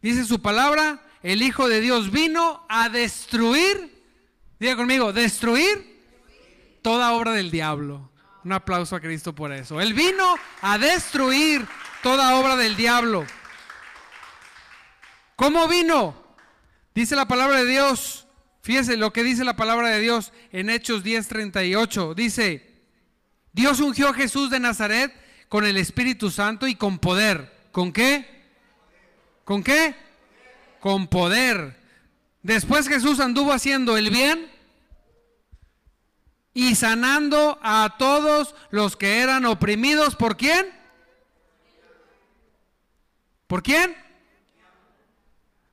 dice 0.01 0.25
su 0.25 0.41
palabra, 0.41 1.03
el 1.23 1.43
Hijo 1.43 1.69
de 1.69 1.81
Dios 1.81 2.11
vino 2.11 2.65
a 2.69 2.89
destruir, 2.89 4.03
diga 4.59 4.77
conmigo, 4.77 5.13
destruir 5.13 6.01
toda 6.83 7.13
obra 7.13 7.33
del 7.33 7.51
diablo. 7.51 8.11
Un 8.43 8.53
aplauso 8.53 8.97
a 8.97 9.01
Cristo 9.01 9.35
por 9.35 9.53
eso. 9.53 9.83
Él 9.83 9.93
vino 9.93 10.37
a 10.63 10.79
destruir 10.79 11.67
toda 12.03 12.37
obra 12.37 12.57
del 12.57 12.75
diablo. 12.75 13.27
¿Cómo 15.37 15.69
vino? 15.69 16.15
Dice 16.95 17.15
la 17.17 17.29
palabra 17.29 17.59
de 17.59 17.67
Dios. 17.67 18.27
Fíjese 18.63 18.97
lo 18.97 19.13
que 19.13 19.25
dice 19.25 19.45
la 19.45 19.57
palabra 19.57 19.89
de 19.89 20.01
Dios 20.01 20.33
en 20.53 20.69
Hechos 20.69 21.03
10:38. 21.03 22.15
Dice, 22.15 22.71
Dios 23.53 23.81
ungió 23.81 24.09
a 24.09 24.15
Jesús 24.15 24.51
de 24.51 24.61
Nazaret 24.61 25.13
con 25.49 25.65
el 25.65 25.77
Espíritu 25.77 26.31
Santo 26.31 26.67
y 26.67 26.75
con 26.75 26.99
poder. 26.99 27.69
¿Con 27.73 27.93
qué? 27.93 28.45
¿Con 29.45 29.63
qué? 29.63 29.95
Con 30.81 31.09
poder. 31.09 31.81
Después 32.43 32.89
Jesús 32.89 33.21
anduvo 33.21 33.53
haciendo 33.53 33.97
el 33.97 34.11
bien 34.11 34.51
y 36.53 36.75
sanando 36.75 37.59
a 37.63 37.97
todos 37.99 38.55
los 38.71 38.97
que 38.97 39.21
eran 39.21 39.45
oprimidos. 39.47 40.17
¿Por 40.17 40.37
quién? 40.37 40.67
¿Por 43.47 43.63
quién? 43.63 43.97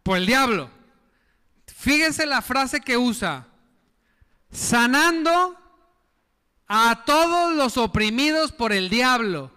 Por 0.04 0.18
el 0.18 0.26
diablo. 0.26 0.77
Fíjense 1.88 2.26
la 2.26 2.42
frase 2.42 2.82
que 2.82 2.98
usa. 2.98 3.48
Sanando 4.52 5.58
a 6.68 7.06
todos 7.06 7.56
los 7.56 7.78
oprimidos 7.78 8.52
por 8.52 8.74
el 8.74 8.90
diablo. 8.90 9.54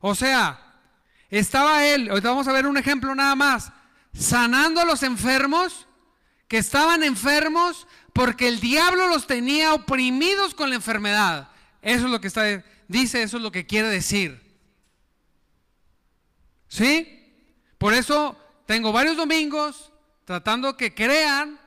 O 0.00 0.14
sea, 0.14 0.80
estaba 1.28 1.84
él, 1.84 2.08
ahorita 2.08 2.30
vamos 2.30 2.48
a 2.48 2.52
ver 2.52 2.66
un 2.66 2.78
ejemplo 2.78 3.14
nada 3.14 3.34
más, 3.34 3.70
sanando 4.14 4.80
a 4.80 4.86
los 4.86 5.02
enfermos 5.02 5.86
que 6.48 6.56
estaban 6.56 7.02
enfermos 7.02 7.86
porque 8.14 8.48
el 8.48 8.58
diablo 8.58 9.06
los 9.08 9.26
tenía 9.26 9.74
oprimidos 9.74 10.54
con 10.54 10.70
la 10.70 10.76
enfermedad. 10.76 11.50
Eso 11.82 12.06
es 12.06 12.10
lo 12.10 12.18
que 12.22 12.28
está, 12.28 12.44
dice, 12.88 13.22
eso 13.22 13.36
es 13.36 13.42
lo 13.42 13.52
que 13.52 13.66
quiere 13.66 13.90
decir. 13.90 14.40
¿Sí? 16.68 17.44
Por 17.76 17.92
eso 17.92 18.40
tengo 18.64 18.90
varios 18.90 19.18
domingos 19.18 19.92
tratando 20.26 20.76
que 20.76 20.92
crean 20.92 21.58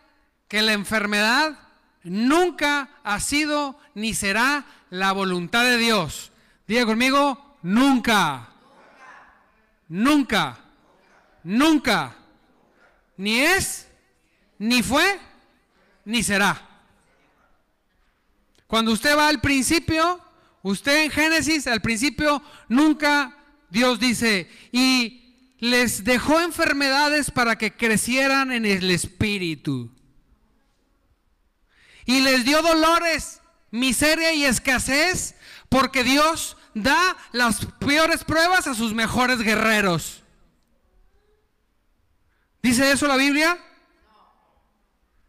que 0.50 0.62
la 0.62 0.74
enfermedad 0.74 1.58
nunca 2.04 2.89
ha 3.04 3.19
sido 3.19 3.80
ni 3.95 4.13
será 4.13 4.65
la 4.89 5.13
voluntad 5.13 5.63
de 5.63 5.78
Dios. 5.78 6.32
Diga 6.67 6.86
conmigo, 6.86 7.58
nunca. 7.63 8.50
Nunca. 9.88 10.60
Nunca. 11.41 12.15
Ni 13.15 13.39
es, 13.39 13.88
ni 14.58 14.84
fue, 14.84 15.19
ni 16.04 16.22
será. 16.22 16.62
Cuando 18.67 18.91
usted 18.91 19.17
va 19.17 19.30
al 19.30 19.39
principio, 19.39 20.19
usted 20.63 21.06
en 21.06 21.12
Génesis, 21.12 21.65
al 21.65 21.82
principio, 21.82 22.43
nunca 22.67 23.38
Dios 23.69 24.00
dice, 24.02 24.52
y 24.74 25.18
les 25.60 26.04
dejó 26.04 26.39
enfermedades 26.39 27.32
para 27.32 27.58
que 27.58 27.76
crecieran 27.76 28.52
en 28.52 28.65
el 28.65 28.89
espíritu. 28.91 29.91
Y 32.06 32.22
les 32.22 32.45
dio 32.45 32.62
dolores, 32.62 33.41
miseria 33.72 34.34
y 34.34 34.45
escasez, 34.45 35.36
porque 35.67 36.04
Dios 36.04 36.58
da 36.74 37.17
las 37.32 37.65
peores 37.80 38.24
pruebas 38.24 38.67
a 38.67 38.74
sus 38.74 38.93
mejores 38.93 39.39
guerreros. 39.39 40.24
¿Dice 42.62 42.91
eso 42.91 43.08
la 43.08 43.17
Biblia? 43.17 43.58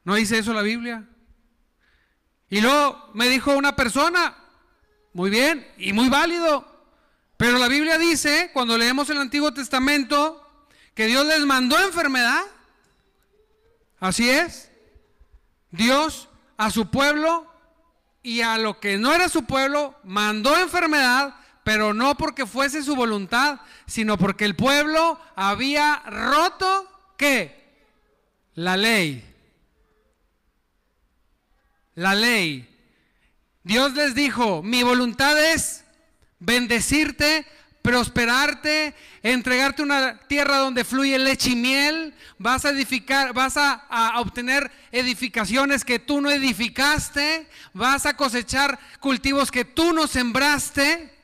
¿No 0.04 0.14
dice 0.14 0.38
eso 0.38 0.52
la 0.52 0.62
Biblia? 0.62 1.06
Y 2.48 2.60
luego 2.60 3.10
me 3.14 3.28
dijo 3.28 3.56
una 3.56 3.76
persona, 3.76 4.36
muy 5.12 5.30
bien 5.30 5.66
y 5.78 5.92
muy 5.92 6.08
válido, 6.08 6.69
pero 7.40 7.56
la 7.56 7.68
Biblia 7.68 7.96
dice, 7.96 8.50
cuando 8.52 8.76
leemos 8.76 9.08
el 9.08 9.16
Antiguo 9.16 9.54
Testamento, 9.54 10.46
que 10.94 11.06
Dios 11.06 11.24
les 11.24 11.40
mandó 11.46 11.78
enfermedad. 11.78 12.42
Así 13.98 14.28
es. 14.28 14.70
Dios 15.70 16.28
a 16.58 16.70
su 16.70 16.90
pueblo 16.90 17.50
y 18.22 18.42
a 18.42 18.58
lo 18.58 18.78
que 18.78 18.98
no 18.98 19.14
era 19.14 19.30
su 19.30 19.46
pueblo 19.46 19.98
mandó 20.04 20.54
enfermedad, 20.58 21.34
pero 21.64 21.94
no 21.94 22.14
porque 22.14 22.44
fuese 22.44 22.82
su 22.82 22.94
voluntad, 22.94 23.60
sino 23.86 24.18
porque 24.18 24.44
el 24.44 24.54
pueblo 24.54 25.18
había 25.34 26.02
roto 26.04 27.14
¿qué? 27.16 27.72
La 28.52 28.76
ley. 28.76 29.24
La 31.94 32.14
ley. 32.14 32.68
Dios 33.62 33.94
les 33.94 34.14
dijo, 34.14 34.62
mi 34.62 34.82
voluntad 34.82 35.42
es 35.42 35.79
bendecirte, 36.40 37.46
prosperarte, 37.82 38.94
entregarte 39.22 39.82
una 39.82 40.18
tierra 40.20 40.58
donde 40.58 40.84
fluye 40.84 41.18
leche 41.18 41.50
y 41.50 41.56
miel, 41.56 42.14
vas 42.38 42.64
a 42.64 42.70
edificar, 42.70 43.32
vas 43.32 43.56
a, 43.56 44.18
obtener 44.20 44.70
edificaciones 44.92 45.84
que 45.84 45.98
tú 45.98 46.20
no 46.20 46.30
edificaste, 46.30 47.48
vas 47.72 48.06
a 48.06 48.16
cosechar 48.16 48.78
cultivos 48.98 49.50
que 49.50 49.64
tú 49.64 49.92
no 49.92 50.06
sembraste. 50.06 51.14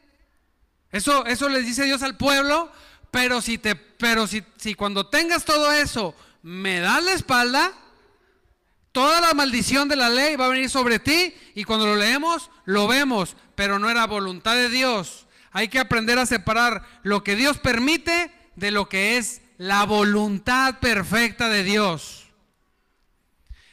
Eso, 0.93 1.27
eso 1.27 1.49
les 1.49 1.67
dice 1.67 1.85
Dios 1.85 2.03
al 2.03 2.17
pueblo, 2.17 2.71
pero 3.11 3.43
si 3.43 3.59
te, 3.59 3.75
pero 3.75 4.27
si, 4.27 4.43
si 4.57 4.75
cuando 4.75 5.09
tengas 5.09 5.45
todo 5.45 5.73
eso 5.73 6.15
me 6.43 6.81
das 6.81 7.03
la 7.03 7.13
espalda, 7.13 7.73
toda 8.93 9.21
la 9.21 9.35
maldición 9.35 9.89
de 9.89 9.97
la 9.97 10.09
ley 10.09 10.37
va 10.37 10.47
a 10.47 10.51
venir 10.51 10.71
sobre 10.71 10.99
ti 10.99 11.35
y 11.55 11.65
cuando 11.65 11.85
lo 11.85 11.97
leemos, 11.97 12.51
lo 12.65 12.87
vemos, 12.87 13.37
pero 13.57 13.81
no 13.81 13.91
era 13.91 14.07
voluntad 14.07 14.55
de 14.55 14.69
Dios 14.69 15.27
hay 15.57 15.69
que 15.69 15.79
aprender 15.79 16.19
a 16.19 16.27
separar 16.27 16.83
lo 17.03 17.25
que 17.25 17.35
Dios 17.35 17.57
permite 17.57 18.31
de 18.57 18.71
lo 18.71 18.91
que 18.91 19.17
es 19.17 19.41
la 19.57 19.85
voluntad 19.85 20.81
perfecta 20.81 21.49
de 21.49 21.65
Dios. 21.65 22.27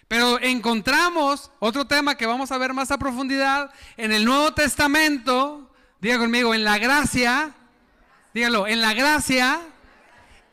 Pero 0.08 0.39
encontramos 0.39 1.52
otro 1.60 1.86
tema 1.86 2.15
que 2.15 2.26
vamos 2.26 2.54
a 2.54 2.58
ver 2.58 2.74
más 2.74 2.89
a 2.91 2.98
profundidad 2.98 3.69
en 3.98 4.13
el 4.13 4.24
Nuevo 4.24 4.54
Testamento. 4.54 5.69
Diga 6.00 6.19
conmigo, 6.19 6.54
en 6.54 6.63
la 6.63 6.78
gracia, 6.78 7.54
dígalo, 8.34 8.65
en 8.65 8.80
la 8.80 8.93
gracia 8.93 9.60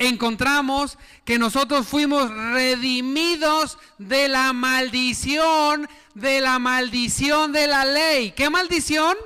encontramos 0.00 0.98
que 1.26 1.38
nosotros 1.38 1.86
fuimos 1.86 2.30
redimidos 2.30 3.78
de 3.98 4.28
la 4.28 4.52
maldición, 4.54 5.88
de 6.14 6.40
la 6.40 6.58
maldición 6.58 7.52
de 7.52 7.66
la 7.66 7.84
ley. 7.84 8.32
¿Qué 8.32 8.48
maldición? 8.48 9.16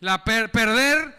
La 0.00 0.24
perder, 0.24 1.14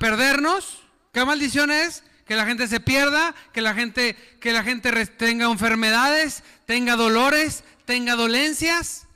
perdernos. 0.00 0.82
¿Qué 1.12 1.24
maldición 1.26 1.70
es? 1.70 2.02
Que 2.24 2.36
la 2.36 2.46
gente 2.46 2.66
se 2.68 2.80
pierda, 2.80 3.34
que 3.52 3.60
la 3.60 3.74
gente, 3.74 4.16
que 4.40 4.52
la 4.52 4.64
gente 4.64 5.06
tenga 5.06 5.44
enfermedades, 5.44 6.42
tenga 6.64 6.96
dolores, 6.96 7.64
tenga 7.84 8.16
dolencias. 8.16 9.06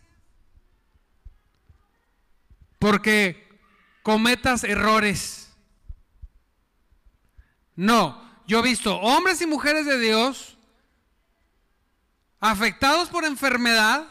Porque 2.79 3.49
cometas 4.03 4.63
errores. 4.63 5.57
No, 7.75 8.28
yo 8.49 8.61
he 8.61 8.63
visto 8.63 8.97
hombres 8.97 9.43
y 9.43 9.47
mujeres 9.47 9.85
de 9.85 10.01
Dios 10.01 10.57
afectados 12.41 13.11
por 13.11 13.27
enfermedad 13.27 14.09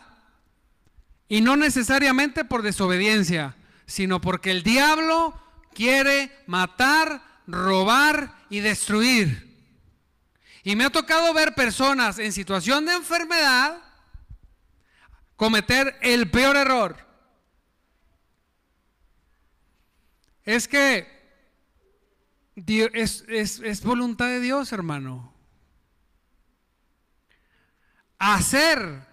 y 1.27 1.41
no 1.41 1.55
necesariamente 1.55 2.45
por 2.45 2.61
desobediencia, 2.61 3.55
sino 3.87 4.21
porque 4.21 4.51
el 4.51 4.61
diablo 4.61 5.33
quiere 5.73 6.31
matar, 6.45 7.41
robar 7.47 8.35
y 8.51 8.59
destruir. 8.59 9.57
Y 10.61 10.75
me 10.75 10.85
ha 10.85 10.91
tocado 10.91 11.33
ver 11.33 11.55
personas 11.55 12.19
en 12.19 12.31
situación 12.31 12.85
de 12.85 12.93
enfermedad 12.93 13.79
cometer 15.35 15.97
el 16.01 16.29
peor 16.29 16.57
error. 16.57 17.07
Es 20.43 20.67
que 20.67 21.16
es, 22.65 23.23
es 23.27 23.83
voluntad 23.83 24.27
de 24.27 24.39
Dios, 24.39 24.71
hermano. 24.71 25.33
Hacer 28.17 29.05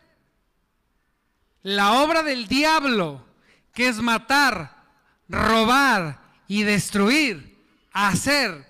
la 1.62 2.02
obra 2.02 2.22
del 2.22 2.46
diablo, 2.46 3.24
que 3.72 3.88
es 3.88 4.00
matar, 4.00 4.84
robar 5.28 6.22
y 6.46 6.62
destruir, 6.62 7.58
hacer, 7.92 8.66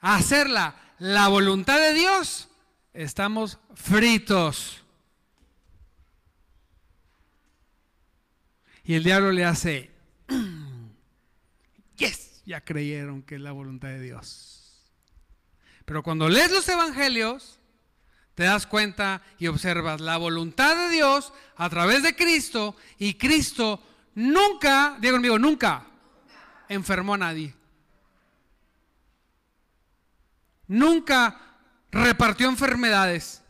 hacerla 0.00 0.74
la 0.98 1.28
voluntad 1.28 1.78
de 1.78 1.94
Dios, 1.94 2.48
estamos 2.94 3.58
fritos. 3.74 4.82
Y 8.84 8.94
el 8.94 9.04
diablo 9.04 9.32
le 9.32 9.44
hace, 9.44 9.90
yes 11.96 12.27
ya 12.48 12.62
creyeron 12.62 13.22
que 13.22 13.34
es 13.34 13.42
la 13.42 13.52
voluntad 13.52 13.88
de 13.88 14.00
Dios. 14.00 14.82
Pero 15.84 16.02
cuando 16.02 16.30
lees 16.30 16.50
los 16.50 16.66
evangelios, 16.66 17.60
te 18.34 18.44
das 18.44 18.66
cuenta 18.66 19.20
y 19.38 19.48
observas 19.48 20.00
la 20.00 20.16
voluntad 20.16 20.74
de 20.74 20.88
Dios 20.94 21.34
a 21.56 21.68
través 21.68 22.02
de 22.02 22.16
Cristo 22.16 22.74
y 22.98 23.14
Cristo 23.14 23.82
nunca, 24.14 24.96
digo 24.98 25.16
conmigo, 25.16 25.38
nunca 25.38 25.86
enfermó 26.70 27.14
a 27.14 27.18
nadie. 27.18 27.54
Nunca 30.68 31.38
repartió 31.90 32.48
enfermedades. 32.48 33.42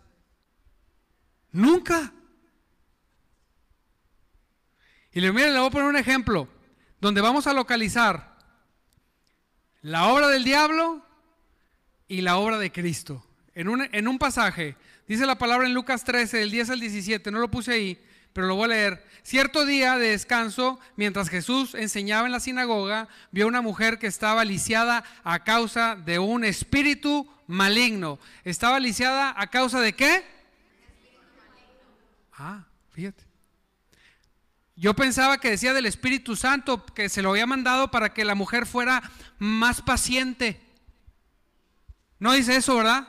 Nunca. 1.53 2.13
Y 5.13 5.21
le, 5.21 5.33
miren, 5.33 5.53
le 5.53 5.61
voy 5.61 5.69
a 5.69 5.71
poner 5.71 5.89
un 5.89 5.97
ejemplo 5.97 6.49
donde 7.01 7.21
vamos 7.21 7.47
a 7.47 7.53
localizar 7.53 8.28
la 9.83 10.09
obra 10.09 10.29
del 10.29 10.45
diablo 10.45 11.05
y 12.09 12.21
la 12.21 12.39
obra 12.39 12.59
de 12.59 12.73
Cristo. 12.73 13.25
En 13.55 13.69
un, 13.69 13.89
en 13.93 14.09
un 14.09 14.19
pasaje, 14.19 14.77
dice 15.07 15.27
la 15.27 15.39
palabra 15.39 15.67
en 15.67 15.75
Lucas 15.75 16.05
13, 16.05 16.39
del 16.39 16.51
10 16.51 16.71
al 16.71 16.81
17, 16.81 17.31
no 17.31 17.39
lo 17.39 17.51
puse 17.51 17.73
ahí, 17.73 17.99
pero 18.33 18.47
lo 18.47 18.55
voy 18.55 18.67
a 18.67 18.69
leer. 18.69 19.05
Cierto 19.23 19.67
día 19.67 19.99
de 19.99 20.11
descanso, 20.11 20.79
mientras 20.97 21.29
Jesús 21.29 21.75
enseñaba 21.75 22.27
en 22.27 22.33
la 22.33 22.41
sinagoga, 22.41 23.09
vio 23.31 23.47
una 23.47 23.61
mujer 23.61 23.99
que 23.99 24.07
estaba 24.07 24.45
lisiada 24.45 25.05
a 25.25 25.45
causa 25.45 25.97
de 25.97 26.19
un 26.19 26.45
espíritu 26.45 27.29
maligno. 27.47 28.19
¿Estaba 28.45 28.81
lisiada 28.81 29.35
a 29.37 29.49
causa 29.49 29.81
de 29.81 29.93
qué? 29.95 30.25
Ah, 32.33 32.65
fíjate. 32.93 33.28
Yo 34.79 34.95
pensaba 34.95 35.39
que 35.39 35.51
decía 35.51 35.75
del 35.75 35.87
Espíritu 35.87 36.37
Santo, 36.37 36.87
que 36.87 37.09
se 37.09 37.21
lo 37.21 37.31
había 37.31 37.47
mandado 37.47 37.91
para 37.91 38.15
que 38.15 38.25
la 38.25 38.37
mujer 38.37 38.65
fuera 38.65 39.03
más 39.41 39.83
paciente. 39.83 40.61
No 42.21 42.33
dice 42.33 42.55
eso, 42.55 42.77
¿verdad? 42.77 43.09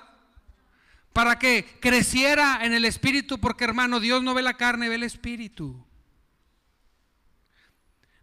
Para 1.14 1.38
que 1.38 1.78
creciera 1.80 2.66
en 2.66 2.74
el 2.74 2.86
Espíritu, 2.86 3.40
porque 3.40 3.66
hermano, 3.66 4.00
Dios 4.00 4.24
no 4.24 4.34
ve 4.34 4.42
la 4.42 4.56
carne, 4.56 4.90
ve 4.90 4.96
el 4.96 5.04
Espíritu. 5.04 5.86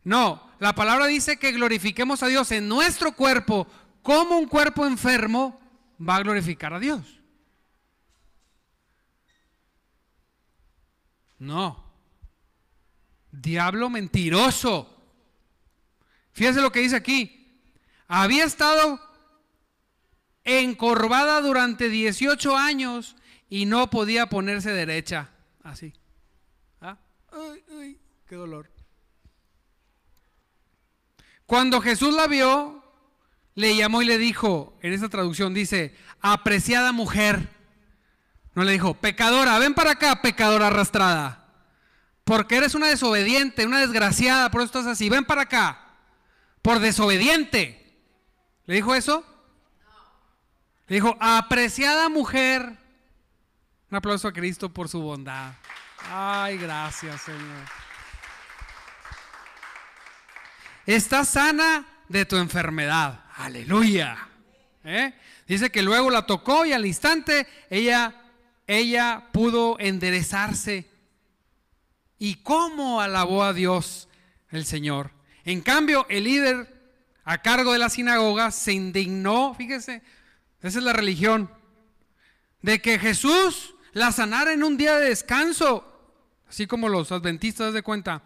No, 0.03 0.51
la 0.59 0.75
palabra 0.75 1.07
dice 1.07 1.37
que 1.37 1.53
glorifiquemos 1.53 2.25
a 2.25 2.27
Dios 2.27 2.51
en 2.51 2.69
nuestro 2.69 3.13
cuerpo, 3.13 3.69
como 4.03 4.39
un 4.39 4.49
cuerpo 4.49 4.85
enfermo 4.85 5.61
va 6.01 6.17
a 6.17 6.23
glorificar 6.23 6.75
a 6.75 6.81
Dios. 6.81 7.21
No, 11.39 11.86
Diablo 13.41 13.91
mentiroso. 13.91 14.93
Fíjese 16.33 16.61
lo 16.61 16.73
que 16.73 16.81
dice 16.81 16.97
aquí. 16.97 17.61
Había 18.09 18.45
estado 18.45 19.01
encorvada 20.45 21.41
durante 21.41 21.89
18 21.89 22.57
años 22.57 23.17
y 23.49 23.67
no 23.67 23.91
podía 23.91 24.27
ponerse 24.27 24.71
derecha. 24.73 25.31
Así. 25.63 25.93
¿Ah? 26.81 26.97
qué 28.29 28.37
dolor. 28.37 28.71
Cuando 31.47 31.81
Jesús 31.81 32.15
la 32.15 32.27
vio, 32.27 32.83
le 33.55 33.77
llamó 33.77 34.03
y 34.03 34.07
le 34.07 34.19
dijo, 34.19 34.77
en 34.83 34.93
esta 34.93 35.09
traducción 35.09 35.55
dice, 35.55 35.95
apreciada 36.21 36.93
mujer. 36.93 37.49
No 38.55 38.65
le 38.65 38.73
dijo, 38.73 38.95
pecadora, 38.95 39.59
ven 39.59 39.75
para 39.75 39.93
acá, 39.93 40.23
pecadora 40.23 40.69
arrastrada. 40.69 41.46
Porque 42.27 42.57
eres 42.57 42.75
una 42.75 42.89
desobediente, 42.89 43.67
una 43.67 43.79
desgraciada, 43.79 44.51
por 44.51 44.61
eso 44.61 44.67
estás 44.67 44.87
así. 44.87 45.09
Ven 45.09 45.25
para 45.25 45.43
acá. 45.43 45.79
Por 46.61 46.81
desobediente. 46.81 47.97
¿Le 48.65 48.75
dijo 48.75 48.97
eso? 48.97 49.25
Le 50.89 50.97
dijo, 50.97 51.17
apreciada 51.21 52.09
mujer. 52.09 52.63
Un 53.89 53.97
aplauso 53.97 54.27
a 54.27 54.33
Cristo 54.33 54.69
por 54.69 54.89
su 54.89 55.01
bondad. 55.03 55.53
Ay, 56.11 56.59
gracias, 56.59 57.23
Señor. 57.23 57.65
Estás 60.85 61.29
sana 61.29 61.87
de 62.09 62.25
tu 62.25 62.39
enfermedad. 62.39 63.21
Aleluya. 63.37 64.19
¿Eh? 64.83 65.15
Dice 65.47 65.71
que 65.71 65.81
luego 65.81 66.11
la 66.11 66.27
tocó 66.27 66.67
y 66.67 66.73
al 66.73 66.87
instante 66.87 67.47
ella, 67.71 68.21
ella 68.67 69.29
pudo 69.31 69.79
enderezarse 69.79 70.96
¿Y 72.19 72.37
cómo 72.37 73.01
alabó 73.01 73.45
a 73.45 73.53
Dios 73.53 74.09
el 74.51 74.65
Señor? 74.65 75.11
En 75.45 75.61
cambio, 75.61 76.07
el 76.09 76.25
líder 76.25 76.75
a 77.25 77.39
cargo 77.43 77.73
de 77.73 77.79
la 77.79 77.91
sinagoga 77.91 78.51
se 78.51 78.73
indignó, 78.73 79.55
fíjese, 79.55 80.03
esa 80.63 80.79
es 80.79 80.85
la 80.85 80.93
religión, 80.93 81.51
de 82.63 82.81
que 82.81 82.99
Jesús 82.99 83.75
la 83.93 84.13
sanara 84.13 84.53
en 84.53 84.63
un 84.63 84.77
día 84.77 84.97
de 84.97 85.09
descanso, 85.09 85.85
así 86.49 86.67
como 86.67 86.89
los 86.89 87.13
adventistas 87.13 87.73
de 87.73 87.83
cuenta. 87.83 88.23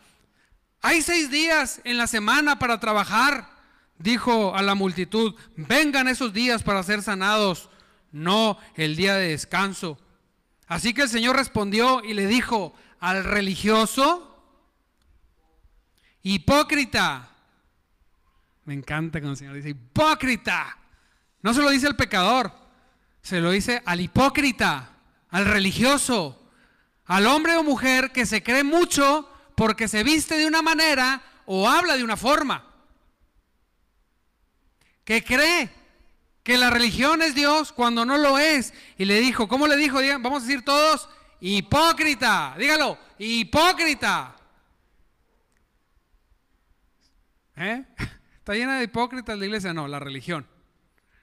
Hay 0.82 1.02
seis 1.02 1.30
días 1.30 1.80
en 1.84 1.96
la 1.96 2.06
semana 2.06 2.58
para 2.58 2.80
trabajar, 2.80 3.50
dijo 3.98 4.54
a 4.56 4.62
la 4.62 4.74
multitud, 4.74 5.34
vengan 5.56 6.08
esos 6.08 6.32
días 6.32 6.62
para 6.62 6.82
ser 6.82 7.02
sanados, 7.02 7.70
no 8.12 8.58
el 8.74 8.96
día 8.96 9.14
de 9.14 9.28
descanso. 9.28 9.98
Así 10.66 10.94
que 10.94 11.02
el 11.02 11.08
Señor 11.08 11.36
respondió 11.36 12.02
y 12.02 12.14
le 12.14 12.26
dijo, 12.26 12.74
al 13.00 13.24
religioso 13.24 14.26
hipócrita. 16.22 17.30
Me 18.64 18.74
encanta 18.74 19.18
cuando 19.18 19.32
el 19.32 19.36
Señor 19.38 19.54
dice 19.54 19.70
hipócrita. 19.70 20.76
No 21.42 21.54
se 21.54 21.62
lo 21.62 21.70
dice 21.70 21.86
al 21.86 21.96
pecador, 21.96 22.52
se 23.22 23.40
lo 23.40 23.50
dice 23.50 23.82
al 23.86 24.00
hipócrita, 24.00 24.90
al 25.30 25.46
religioso, 25.46 26.42
al 27.06 27.26
hombre 27.26 27.56
o 27.56 27.64
mujer 27.64 28.12
que 28.12 28.26
se 28.26 28.42
cree 28.42 28.62
mucho 28.62 29.28
porque 29.54 29.88
se 29.88 30.04
viste 30.04 30.36
de 30.36 30.46
una 30.46 30.60
manera 30.60 31.22
o 31.46 31.68
habla 31.68 31.96
de 31.96 32.04
una 32.04 32.16
forma. 32.16 32.66
Que 35.04 35.24
cree 35.24 35.70
que 36.42 36.58
la 36.58 36.70
religión 36.70 37.22
es 37.22 37.34
Dios 37.34 37.72
cuando 37.72 38.04
no 38.04 38.18
lo 38.18 38.38
es. 38.38 38.74
Y 38.98 39.06
le 39.06 39.20
dijo, 39.20 39.48
¿cómo 39.48 39.66
le 39.66 39.76
dijo? 39.76 39.98
Vamos 40.20 40.42
a 40.42 40.46
decir 40.46 40.64
todos, 40.64 41.08
Hipócrita, 41.40 42.54
dígalo, 42.58 42.98
hipócrita. 43.18 44.36
¿Eh? 47.56 47.84
¿Está 48.38 48.54
llena 48.54 48.78
de 48.78 48.84
hipócritas 48.84 49.38
la 49.38 49.44
iglesia? 49.44 49.72
No, 49.72 49.88
la 49.88 49.98
religión. 49.98 50.46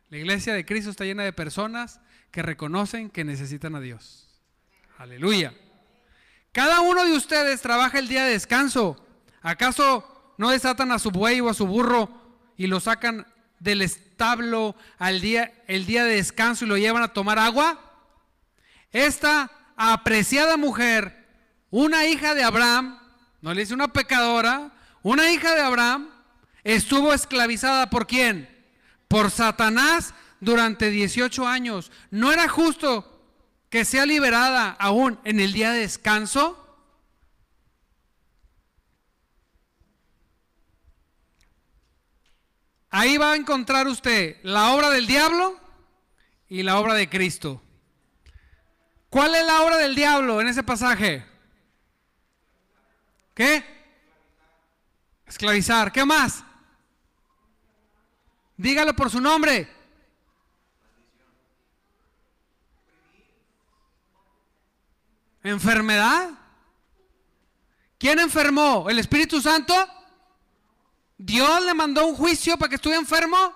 La 0.09 0.17
iglesia 0.17 0.53
de 0.53 0.65
Cristo 0.65 0.89
está 0.89 1.03
llena 1.03 1.23
de 1.23 1.33
personas 1.33 1.99
que 2.31 2.41
reconocen 2.41 3.09
que 3.09 3.23
necesitan 3.23 3.75
a 3.75 3.79
Dios. 3.79 4.27
Aleluya. 4.97 5.53
Cada 6.51 6.81
uno 6.81 7.05
de 7.05 7.13
ustedes 7.13 7.61
trabaja 7.61 7.99
el 7.99 8.07
día 8.07 8.25
de 8.25 8.31
descanso. 8.31 9.03
¿Acaso 9.41 10.33
no 10.37 10.49
desatan 10.49 10.91
a 10.91 10.99
su 10.99 11.11
buey 11.11 11.39
o 11.41 11.49
a 11.49 11.53
su 11.53 11.67
burro 11.67 12.09
y 12.57 12.67
lo 12.67 12.79
sacan 12.79 13.27
del 13.59 13.81
establo 13.81 14.75
al 14.97 15.21
día, 15.21 15.51
el 15.67 15.85
día 15.85 16.03
de 16.03 16.15
descanso 16.15 16.65
y 16.65 16.67
lo 16.67 16.77
llevan 16.77 17.03
a 17.03 17.13
tomar 17.13 17.37
agua? 17.37 17.79
Esta 18.91 19.51
apreciada 19.77 20.57
mujer, 20.57 21.25
una 21.69 22.07
hija 22.07 22.33
de 22.33 22.43
Abraham, 22.43 22.99
no 23.41 23.53
le 23.53 23.61
dice 23.61 23.75
una 23.75 23.93
pecadora, 23.93 24.71
una 25.03 25.31
hija 25.31 25.53
de 25.53 25.61
Abraham, 25.61 26.09
estuvo 26.63 27.13
esclavizada 27.13 27.89
por 27.89 28.07
quién? 28.07 28.49
Por 29.07 29.31
Satanás 29.31 30.13
durante 30.41 30.89
18 30.89 31.47
años. 31.47 31.91
¿No 32.09 32.33
era 32.33 32.49
justo 32.49 33.21
que 33.69 33.85
sea 33.85 34.05
liberada 34.05 34.71
aún 34.79 35.19
en 35.23 35.39
el 35.39 35.53
día 35.53 35.71
de 35.71 35.79
descanso? 35.81 36.63
Ahí 42.89 43.17
va 43.17 43.33
a 43.33 43.35
encontrar 43.35 43.87
usted 43.87 44.37
la 44.43 44.73
obra 44.73 44.89
del 44.89 45.05
diablo 45.05 45.59
y 46.49 46.63
la 46.63 46.79
obra 46.79 46.95
de 46.95 47.07
Cristo. 47.07 47.61
¿Cuál 49.17 49.33
es 49.33 49.47
la 49.47 49.63
obra 49.63 49.77
del 49.77 49.95
diablo 49.95 50.39
en 50.41 50.47
ese 50.47 50.61
pasaje? 50.61 51.25
¿Qué? 53.33 53.65
Esclavizar. 55.25 55.91
¿Qué 55.91 56.05
más? 56.05 56.43
Dígalo 58.57 58.95
por 58.95 59.09
su 59.09 59.19
nombre. 59.19 59.67
¿Enfermedad? 65.41 66.29
¿Quién 67.97 68.19
enfermó? 68.19 68.87
¿El 68.87 68.99
Espíritu 68.99 69.41
Santo? 69.41 69.73
¿Dios 71.17 71.63
le 71.63 71.73
mandó 71.73 72.05
un 72.05 72.15
juicio 72.15 72.55
para 72.55 72.69
que 72.69 72.75
estuviera 72.75 73.01
enfermo? 73.01 73.51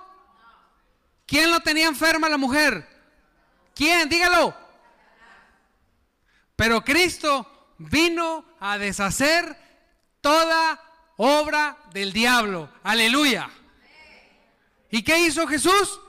¿Quién 1.27 1.51
lo 1.51 1.59
tenía 1.59 1.85
enferma 1.85 2.27
la 2.29 2.37
mujer? 2.37 2.89
¿Quién? 3.75 4.09
Dígalo. 4.09 4.60
Pero 6.61 6.83
Cristo 6.83 7.73
vino 7.79 8.45
a 8.59 8.77
deshacer 8.77 9.57
toda 10.21 10.79
obra 11.17 11.75
del 11.91 12.13
diablo. 12.13 12.69
Aleluya. 12.83 13.49
¿Y 14.91 15.01
qué 15.01 15.21
hizo 15.21 15.47
Jesús? 15.47 15.99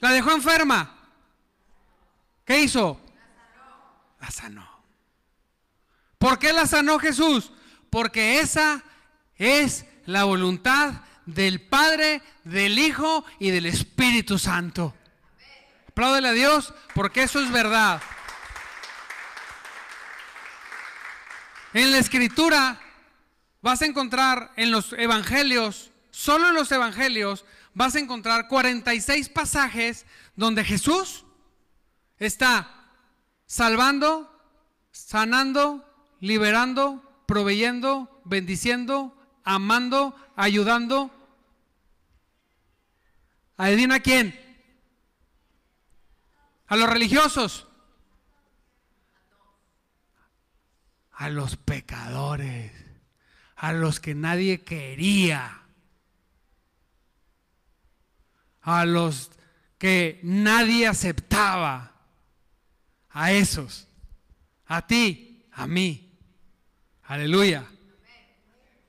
La 0.00 0.10
dejó 0.10 0.32
enferma. 0.32 0.92
¿Qué 2.44 2.62
hizo? 2.62 3.00
La 4.20 4.28
sanó. 4.28 4.68
¿Por 6.18 6.40
qué 6.40 6.52
la 6.52 6.66
sanó 6.66 6.98
Jesús? 6.98 7.52
Porque 7.90 8.40
esa 8.40 8.82
es 9.36 9.84
la 10.04 10.24
voluntad 10.24 11.02
del 11.26 11.60
Padre, 11.60 12.22
del 12.42 12.76
Hijo 12.76 13.24
y 13.38 13.52
del 13.52 13.66
Espíritu 13.66 14.36
Santo. 14.36 14.96
Apláudele 15.90 16.26
a 16.26 16.32
Dios 16.32 16.74
porque 16.92 17.22
eso 17.22 17.38
es 17.38 17.52
verdad. 17.52 18.02
En 21.74 21.92
la 21.92 21.98
escritura 21.98 22.80
vas 23.60 23.82
a 23.82 23.86
encontrar 23.86 24.52
en 24.56 24.70
los 24.70 24.94
evangelios, 24.94 25.90
solo 26.10 26.48
en 26.48 26.54
los 26.54 26.72
evangelios, 26.72 27.44
vas 27.74 27.94
a 27.94 28.00
encontrar 28.00 28.48
46 28.48 29.28
pasajes 29.28 30.06
donde 30.34 30.64
Jesús 30.64 31.24
está 32.18 32.90
salvando, 33.46 34.34
sanando, 34.90 35.84
liberando, 36.20 37.22
proveyendo, 37.26 38.20
bendiciendo, 38.24 39.14
amando, 39.44 40.16
ayudando. 40.36 41.10
¿Adivina 43.58 44.00
quién? 44.00 44.38
A 46.66 46.76
los 46.76 46.88
religiosos. 46.88 47.67
A 51.18 51.30
los 51.30 51.56
pecadores. 51.56 52.70
A 53.56 53.72
los 53.72 53.98
que 53.98 54.14
nadie 54.14 54.62
quería. 54.62 55.62
A 58.62 58.84
los 58.84 59.32
que 59.78 60.20
nadie 60.22 60.86
aceptaba. 60.86 61.92
A 63.10 63.32
esos. 63.32 63.88
A 64.66 64.86
ti, 64.86 65.44
a 65.50 65.66
mí. 65.66 66.16
Aleluya. 67.02 67.66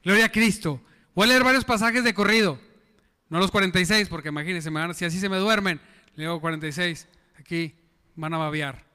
Gloria 0.03 0.25
a 0.25 0.31
Cristo. 0.31 0.83
Voy 1.15 1.25
a 1.25 1.29
leer 1.29 1.43
varios 1.43 1.65
pasajes 1.65 2.03
de 2.03 2.13
corrido. 2.13 2.59
No 3.29 3.39
los 3.39 3.49
46, 3.49 4.07
porque 4.07 4.29
imagínense, 4.29 4.69
si 4.93 5.05
así 5.05 5.19
se 5.19 5.29
me 5.29 5.37
duermen, 5.37 5.81
leo 6.13 6.39
46. 6.39 7.07
Aquí 7.39 7.73
van 8.15 8.35
a 8.35 8.37
babiar. 8.37 8.88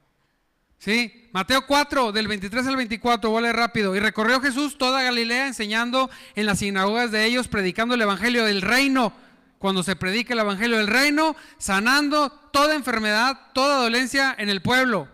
¿Sí? 0.77 1.29
Mateo 1.31 1.65
4, 1.65 2.11
del 2.11 2.27
23 2.27 2.67
al 2.67 2.75
24, 2.75 3.29
voy 3.29 3.39
a 3.39 3.41
leer 3.41 3.55
rápido. 3.55 3.95
Y 3.95 3.99
recorrió 3.99 4.39
Jesús 4.39 4.77
toda 4.77 5.01
Galilea 5.01 5.47
enseñando 5.47 6.09
en 6.35 6.45
las 6.45 6.59
sinagogas 6.59 7.11
de 7.11 7.25
ellos, 7.25 7.47
predicando 7.47 7.95
el 7.95 8.01
evangelio 8.01 8.45
del 8.45 8.61
reino. 8.61 9.13
Cuando 9.57 9.83
se 9.83 9.95
predica 9.95 10.33
el 10.33 10.39
evangelio 10.39 10.77
del 10.77 10.87
reino, 10.87 11.35
sanando 11.57 12.29
toda 12.29 12.75
enfermedad, 12.75 13.39
toda 13.53 13.81
dolencia 13.81 14.35
en 14.37 14.49
el 14.49 14.61
pueblo. 14.61 15.07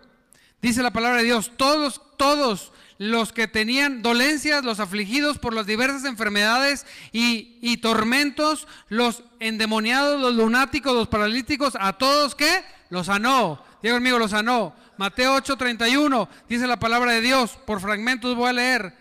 Dice 0.62 0.84
la 0.84 0.92
palabra 0.92 1.20
de 1.20 1.24
Dios, 1.24 1.54
todos, 1.58 2.02
todos 2.18 2.72
los 3.02 3.34
que 3.34 3.48
tenían 3.48 4.04
dolencias, 4.04 4.64
los 4.64 4.80
afligidos 4.80 5.40
por 5.40 5.56
las 5.56 5.66
diversas 5.66 6.06
enfermedades 6.06 6.86
y, 7.12 7.78
tormentos, 7.78 8.68
los 8.90 9.24
endemoniados, 9.40 10.22
los 10.22 10.36
lunáticos, 10.36 10.94
los 10.94 11.08
paralíticos, 11.08 11.76
a 11.80 11.94
todos 11.94 12.36
que 12.36 12.64
los 12.92 13.08
sanó. 13.08 13.64
Diego 13.82 13.98
amigo, 13.98 14.20
los 14.20 14.30
sanó. 14.30 14.76
Mateo 15.02 15.36
8:31 15.36 16.30
dice 16.48 16.68
la 16.68 16.78
palabra 16.78 17.14
de 17.14 17.22
Dios, 17.22 17.58
por 17.66 17.82
fragmentos 17.82 18.36
voy 18.36 18.50
a 18.50 18.54
leer. 18.54 18.94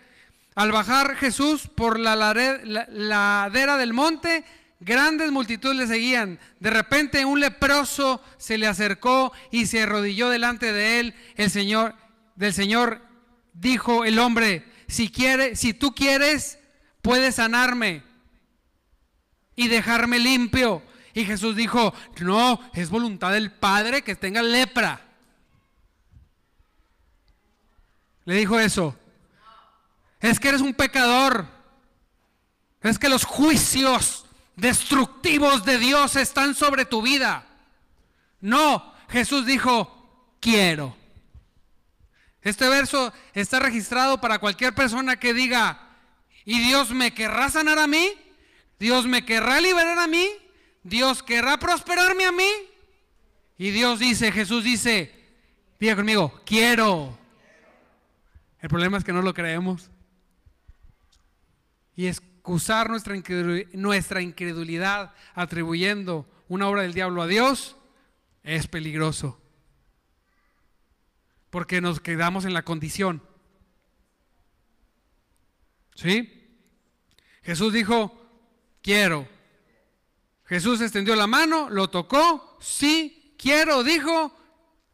Al 0.55 0.71
bajar 0.71 1.15
Jesús 1.15 1.67
por 1.67 1.99
la 1.99 2.15
ladera 2.15 3.77
del 3.77 3.93
monte, 3.93 4.43
grandes 4.79 5.31
multitudes 5.31 5.77
le 5.77 5.85
seguían. 5.85 6.39
De 6.59 6.71
repente 6.71 7.23
un 7.23 7.39
leproso 7.39 8.19
se 8.39 8.57
le 8.57 8.65
acercó 8.65 9.31
y 9.51 9.67
se 9.67 9.83
arrodilló 9.83 10.29
delante 10.31 10.73
de 10.73 11.01
él. 11.01 11.13
El 11.35 11.51
Señor, 11.51 11.93
del 12.35 12.55
Señor 12.55 13.03
dijo 13.53 14.03
el 14.03 14.17
hombre, 14.17 14.65
si, 14.87 15.07
quiere, 15.07 15.55
si 15.55 15.75
tú 15.75 15.93
quieres, 15.93 16.57
puedes 17.03 17.35
sanarme 17.35 18.01
y 19.55 19.67
dejarme 19.67 20.17
limpio. 20.17 20.81
Y 21.13 21.25
Jesús 21.25 21.55
dijo, 21.55 21.93
no, 22.21 22.59
es 22.73 22.89
voluntad 22.89 23.33
del 23.33 23.51
Padre 23.51 24.01
que 24.01 24.15
tenga 24.15 24.41
lepra. 24.41 25.10
Le 28.25 28.35
dijo 28.35 28.59
eso. 28.59 28.95
Es 30.19 30.39
que 30.39 30.49
eres 30.49 30.61
un 30.61 30.73
pecador. 30.73 31.47
Es 32.81 32.97
que 32.97 33.09
los 33.09 33.25
juicios 33.25 34.25
destructivos 34.55 35.65
de 35.65 35.77
Dios 35.77 36.15
están 36.15 36.55
sobre 36.55 36.85
tu 36.85 37.01
vida. 37.01 37.45
No, 38.39 38.93
Jesús 39.09 39.45
dijo, 39.45 40.35
quiero. 40.39 40.95
Este 42.41 42.67
verso 42.69 43.13
está 43.33 43.59
registrado 43.59 44.19
para 44.19 44.39
cualquier 44.39 44.73
persona 44.73 45.19
que 45.19 45.33
diga, 45.33 45.89
¿y 46.43 46.59
Dios 46.59 46.89
me 46.91 47.13
querrá 47.13 47.49
sanar 47.49 47.77
a 47.77 47.87
mí? 47.87 48.11
¿Dios 48.79 49.05
me 49.05 49.25
querrá 49.25 49.61
liberar 49.61 49.99
a 49.99 50.07
mí? 50.07 50.27
¿Dios 50.83 51.21
querrá 51.21 51.57
prosperarme 51.57 52.25
a 52.25 52.31
mí? 52.31 52.49
Y 53.59 53.69
Dios 53.69 53.99
dice, 53.99 54.31
Jesús 54.31 54.63
dice, 54.63 55.13
diga 55.79 55.95
conmigo, 55.95 56.41
quiero. 56.45 57.20
El 58.61 58.69
problema 58.69 58.97
es 58.97 59.03
que 59.03 59.13
no 59.13 59.21
lo 59.21 59.33
creemos. 59.33 59.91
Y 61.95 62.07
excusar 62.07 62.89
nuestra 62.89 64.21
incredulidad 64.21 65.13
atribuyendo 65.33 66.29
una 66.47 66.67
obra 66.67 66.83
del 66.83 66.93
diablo 66.93 67.21
a 67.21 67.27
Dios 67.27 67.75
es 68.43 68.67
peligroso 68.67 69.41
porque 71.51 71.81
nos 71.81 71.99
quedamos 71.99 72.45
en 72.45 72.55
la 72.55 72.63
condición. 72.63 73.21
¿Sí? 75.93 76.57
Jesús 77.43 77.73
dijo, 77.73 78.17
quiero. 78.81 79.27
Jesús 80.45 80.81
extendió 80.81 81.15
la 81.15 81.27
mano, 81.27 81.69
lo 81.69 81.89
tocó, 81.89 82.57
sí, 82.59 83.35
quiero, 83.37 83.83
dijo, 83.83 84.35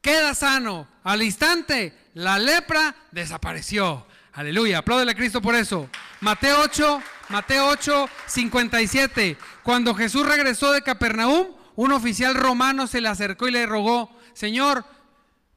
queda 0.02 0.34
sano. 0.34 0.88
Al 1.04 1.22
instante, 1.22 2.07
la 2.18 2.40
lepra 2.40 2.96
desapareció. 3.12 4.08
Aleluya, 4.34 4.80
apláudele 4.80 5.12
a 5.12 5.16
Cristo 5.16 5.40
por 5.40 5.54
eso. 5.54 5.88
Mateo 6.22 6.62
8, 6.64 7.02
Mateo 7.30 7.68
8, 7.68 8.10
57. 8.26 9.38
Cuando 9.62 9.94
Jesús 9.94 10.26
regresó 10.26 10.72
de 10.72 10.82
Capernaum, 10.82 11.50
un 11.76 11.92
oficial 11.92 12.34
romano 12.34 12.88
se 12.88 13.02
le 13.02 13.08
acercó 13.08 13.48
y 13.48 13.52
le 13.52 13.68
rogó, 13.68 14.10
Señor, 14.34 14.84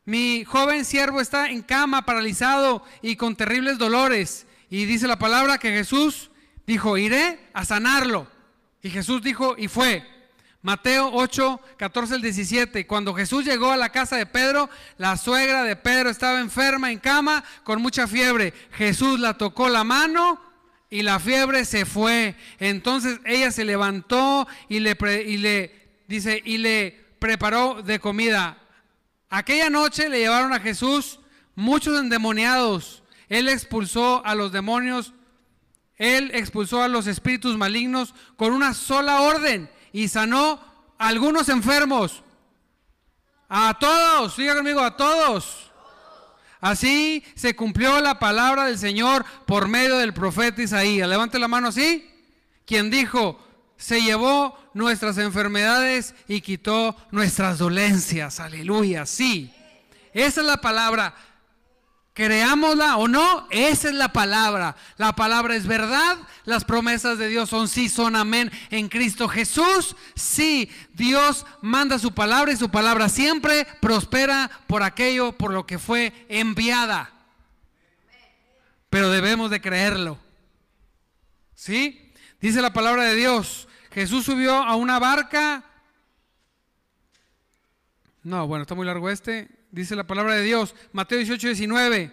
mi 0.05 0.45
joven 0.45 0.85
siervo 0.85 1.23
está 1.23 1.49
en 1.49 1.63
cama, 1.63 2.05
paralizado 2.05 2.85
y 3.01 3.17
con 3.17 3.37
terribles 3.37 3.79
dolores. 3.79 4.47
Y 4.69 4.85
dice 4.85 5.09
la 5.09 5.19
palabra 5.19 5.57
que 5.57 5.71
Jesús 5.71 6.31
dijo, 6.67 6.99
iré 6.99 7.49
a 7.55 7.65
sanarlo. 7.65 8.27
Y 8.83 8.91
Jesús 8.91 9.23
dijo, 9.23 9.55
y 9.57 9.69
fue. 9.69 10.07
Mateo 10.63 11.11
8, 11.15 11.61
14 11.79 12.15
al 12.15 12.23
17. 12.23 12.87
Cuando 12.87 13.15
Jesús 13.15 13.47
llegó 13.47 13.71
a 13.71 13.79
la 13.79 13.89
casa 13.91 14.17
de 14.17 14.27
Pedro, 14.27 14.69
la 14.99 15.17
suegra 15.17 15.65
de 15.65 15.75
Pedro 15.75 16.11
estaba 16.11 16.39
enferma 16.39 16.93
en 16.93 16.99
cama 16.99 17.43
con 17.65 17.81
mucha 17.81 18.07
fiebre. 18.07 18.53
Jesús 18.73 19.21
la 19.21 19.39
tocó 19.39 19.71
la 19.71 19.85
mano 19.85 20.39
y 20.91 21.01
la 21.03 21.19
fiebre 21.19 21.65
se 21.65 21.87
fue. 21.87 22.35
Entonces 22.59 23.21
ella 23.25 23.51
se 23.53 23.65
levantó 23.65 24.47
y 24.69 24.81
le, 24.81 24.99
y 25.27 25.39
le 25.39 26.03
dice 26.07 26.43
y 26.45 26.59
le 26.59 27.07
preparó 27.19 27.81
de 27.81 27.99
comida. 27.99 28.59
Aquella 29.31 29.71
noche 29.71 30.11
le 30.11 30.19
llevaron 30.19 30.53
a 30.53 30.61
Jesús 30.61 31.21
muchos 31.55 31.99
endemoniados. 31.99 33.03
Él 33.31 33.49
expulsó 33.49 34.23
a 34.27 34.35
los 34.35 34.53
demonios, 34.53 35.15
él 35.97 36.33
expulsó 36.35 36.83
a 36.83 36.89
los 36.89 37.07
espíritus 37.07 37.57
malignos 37.57 38.15
con 38.37 38.53
una 38.53 38.75
sola 38.75 39.23
orden 39.23 39.71
y 39.93 40.09
sanó 40.09 40.61
a 40.99 41.09
algunos 41.09 41.49
enfermos. 41.49 42.23
A 43.49 43.77
todos, 43.79 44.37
diga 44.37 44.55
conmigo, 44.55 44.81
a 44.81 44.97
todos. 44.97 45.71
Así 46.61 47.25
se 47.35 47.57
cumplió 47.57 48.01
la 48.01 48.19
palabra 48.19 48.67
del 48.67 48.79
Señor 48.79 49.25
por 49.47 49.67
medio 49.67 49.99
del 49.99 50.13
profeta 50.13 50.63
Isaías. 50.63 51.09
Levante 51.09 51.39
la 51.39 51.49
mano 51.49 51.69
así. 51.69 52.07
Quien 52.67 52.91
dijo, 52.91 53.41
se 53.77 54.03
llevó 54.03 54.57
nuestras 54.75 55.17
enfermedades 55.19 56.15
y 56.29 56.43
quitó 56.43 56.95
nuestras 57.11 57.59
dolencias. 57.59 58.39
Aleluya, 58.39 59.07
sí. 59.07 59.53
Esa 60.13 60.43
es 60.43 60.47
la 60.47 60.59
palabra. 60.59 61.15
Creámosla 62.13 62.97
o 62.97 63.07
no, 63.07 63.47
esa 63.51 63.89
es 63.89 63.95
la 63.95 64.13
palabra. 64.13 64.75
La 64.97 65.15
palabra 65.15 65.55
es 65.55 65.67
verdad, 65.67 66.19
las 66.45 66.65
promesas 66.65 67.19
de 67.19 67.29
Dios 67.29 67.49
son 67.49 67.69
sí, 67.69 67.89
son 67.89 68.17
amén 68.17 68.51
en 68.71 68.89
Cristo 68.89 69.29
Jesús. 69.29 69.95
Sí, 70.17 70.71
Dios 70.95 71.47
manda 71.61 72.01
su 72.01 72.13
palabra 72.13 72.53
y 72.53 72.57
su 72.57 72.69
palabra 72.69 73.09
siempre 73.09 73.67
prospera 73.81 74.51
por 74.67 74.83
aquello 74.83 75.33
por 75.33 75.53
lo 75.53 75.67
que 75.67 75.79
fue 75.79 76.27
enviada. 76.29 77.13
Pero 78.91 79.11
debemos 79.11 79.51
de 79.51 79.61
creerlo. 79.61 80.19
¿Sí? 81.55 82.13
Dice 82.41 82.61
la 82.61 82.73
palabra 82.73 83.05
de 83.05 83.15
Dios. 83.15 83.69
Jesús 83.93 84.25
subió 84.25 84.57
a 84.57 84.75
una 84.75 84.99
barca. 84.99 85.63
No, 88.25 88.49
bueno, 88.49 88.63
está 88.63 88.75
muy 88.75 88.85
largo 88.85 89.09
este 89.09 89.60
dice 89.71 89.97
la 89.97 90.07
palabra 90.07 90.35
de 90.35 90.43
Dios, 90.43 90.75
Mateo 90.93 91.19
18, 91.19 91.49
19. 91.49 92.13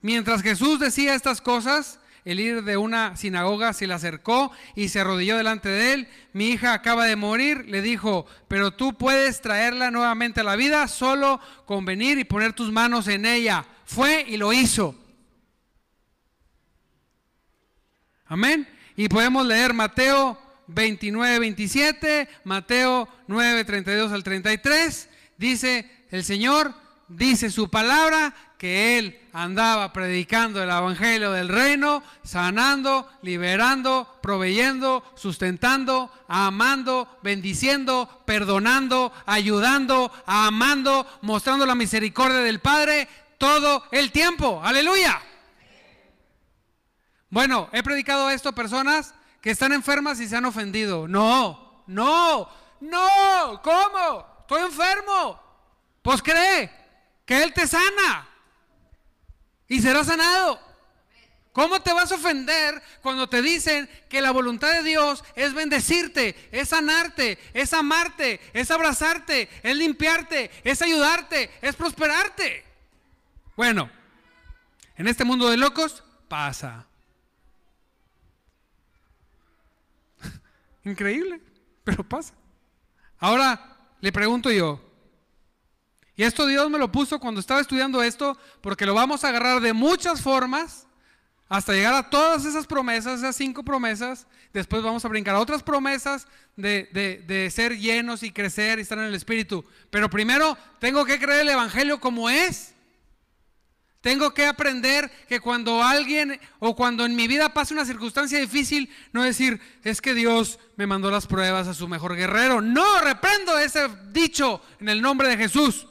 Mientras 0.00 0.42
Jesús 0.42 0.80
decía 0.80 1.14
estas 1.14 1.40
cosas, 1.40 2.00
el 2.24 2.36
líder 2.36 2.62
de 2.62 2.76
una 2.76 3.16
sinagoga 3.16 3.72
se 3.72 3.86
le 3.86 3.94
acercó 3.94 4.52
y 4.76 4.88
se 4.88 5.00
arrodilló 5.00 5.36
delante 5.36 5.68
de 5.68 5.92
él. 5.92 6.08
Mi 6.32 6.50
hija 6.50 6.72
acaba 6.72 7.06
de 7.06 7.16
morir, 7.16 7.64
le 7.68 7.82
dijo, 7.82 8.26
pero 8.48 8.72
tú 8.72 8.94
puedes 8.96 9.40
traerla 9.40 9.90
nuevamente 9.90 10.40
a 10.40 10.44
la 10.44 10.56
vida 10.56 10.86
solo 10.86 11.40
con 11.66 11.84
venir 11.84 12.18
y 12.18 12.24
poner 12.24 12.52
tus 12.52 12.70
manos 12.70 13.08
en 13.08 13.26
ella. 13.26 13.64
Fue 13.84 14.24
y 14.28 14.36
lo 14.36 14.52
hizo. 14.52 14.96
Amén. 18.26 18.68
Y 18.96 19.08
podemos 19.08 19.44
leer 19.44 19.74
Mateo 19.74 20.40
29, 20.68 21.38
27, 21.40 22.28
Mateo 22.44 23.08
9, 23.26 23.64
32 23.64 24.12
al 24.12 24.22
33. 24.22 25.08
Dice, 25.36 26.06
el 26.10 26.24
Señor 26.24 26.74
dice 27.08 27.50
su 27.50 27.68
palabra 27.68 28.34
que 28.58 28.96
Él 28.98 29.18
andaba 29.32 29.92
predicando 29.92 30.62
el 30.62 30.70
Evangelio 30.70 31.32
del 31.32 31.48
reino, 31.48 32.02
sanando, 32.22 33.10
liberando, 33.22 34.18
proveyendo, 34.22 35.04
sustentando, 35.16 36.12
amando, 36.28 37.18
bendiciendo, 37.22 38.22
perdonando, 38.24 39.12
ayudando, 39.26 40.12
amando, 40.26 41.06
mostrando 41.22 41.66
la 41.66 41.74
misericordia 41.74 42.38
del 42.38 42.60
Padre 42.60 43.08
todo 43.36 43.84
el 43.90 44.12
tiempo. 44.12 44.60
Aleluya. 44.62 45.20
Bueno, 47.30 47.68
he 47.72 47.82
predicado 47.82 48.30
esto 48.30 48.50
a 48.50 48.54
personas 48.54 49.14
que 49.40 49.50
están 49.50 49.72
enfermas 49.72 50.20
y 50.20 50.28
se 50.28 50.36
han 50.36 50.44
ofendido. 50.44 51.08
No, 51.08 51.82
no, 51.88 52.48
no, 52.80 53.60
¿cómo? 53.64 54.31
Estoy 54.52 54.66
enfermo. 54.66 55.40
Pues 56.02 56.20
cree 56.20 56.70
que 57.24 57.42
Él 57.42 57.54
te 57.54 57.66
sana 57.66 58.28
y 59.66 59.80
será 59.80 60.04
sanado. 60.04 60.60
¿Cómo 61.52 61.80
te 61.80 61.92
vas 61.94 62.12
a 62.12 62.16
ofender 62.16 62.82
cuando 63.02 63.30
te 63.30 63.40
dicen 63.40 63.88
que 64.10 64.20
la 64.20 64.30
voluntad 64.30 64.70
de 64.72 64.82
Dios 64.82 65.24
es 65.36 65.54
bendecirte, 65.54 66.50
es 66.50 66.68
sanarte, 66.68 67.38
es 67.54 67.72
amarte, 67.72 68.40
es 68.52 68.70
abrazarte, 68.70 69.48
es 69.62 69.76
limpiarte, 69.76 70.50
es 70.64 70.82
ayudarte, 70.82 71.50
es 71.62 71.74
prosperarte? 71.74 72.64
Bueno, 73.56 73.90
en 74.96 75.08
este 75.08 75.24
mundo 75.24 75.48
de 75.48 75.56
locos 75.56 76.04
pasa. 76.28 76.86
Increíble, 80.84 81.40
pero 81.84 82.06
pasa. 82.06 82.34
Ahora 83.18 83.71
le 84.02 84.12
pregunto 84.12 84.50
yo, 84.50 84.78
y 86.14 86.24
esto 86.24 86.46
Dios 86.46 86.68
me 86.68 86.78
lo 86.78 86.92
puso 86.92 87.18
cuando 87.18 87.40
estaba 87.40 87.60
estudiando 87.60 88.02
esto, 88.02 88.36
porque 88.60 88.84
lo 88.84 88.94
vamos 88.94 89.24
a 89.24 89.28
agarrar 89.28 89.60
de 89.60 89.72
muchas 89.72 90.20
formas 90.20 90.86
hasta 91.48 91.72
llegar 91.72 91.94
a 91.94 92.10
todas 92.10 92.44
esas 92.44 92.66
promesas, 92.66 93.20
esas 93.20 93.36
cinco 93.36 93.62
promesas. 93.62 94.26
Después 94.52 94.82
vamos 94.82 95.04
a 95.04 95.08
brincar 95.08 95.34
a 95.34 95.40
otras 95.40 95.62
promesas 95.62 96.26
de, 96.56 96.88
de, 97.26 97.50
ser 97.50 97.78
llenos 97.78 98.22
y 98.22 98.32
crecer 98.32 98.78
y 98.78 98.82
estar 98.82 98.98
en 98.98 99.04
el 99.04 99.14
Espíritu. 99.14 99.64
Pero 99.90 100.10
primero 100.10 100.58
tengo 100.78 101.04
que 101.04 101.18
creer 101.18 101.42
el 101.42 101.50
Evangelio 101.50 102.00
como 102.00 102.28
es. 102.28 102.71
Tengo 104.02 104.34
que 104.34 104.46
aprender 104.46 105.08
que 105.28 105.38
cuando 105.38 105.80
alguien 105.80 106.38
o 106.58 106.74
cuando 106.74 107.06
en 107.06 107.14
mi 107.14 107.28
vida 107.28 107.54
pase 107.54 107.72
una 107.72 107.84
circunstancia 107.84 108.40
difícil, 108.40 108.92
no 109.12 109.22
decir, 109.22 109.60
es 109.84 110.00
que 110.00 110.12
Dios 110.12 110.58
me 110.76 110.88
mandó 110.88 111.08
las 111.08 111.28
pruebas 111.28 111.68
a 111.68 111.74
su 111.74 111.86
mejor 111.86 112.16
guerrero. 112.16 112.60
No, 112.60 113.00
reprendo 113.00 113.56
ese 113.58 113.88
dicho 114.10 114.60
en 114.80 114.88
el 114.88 115.00
nombre 115.00 115.28
de 115.28 115.36
Jesús. 115.36 115.86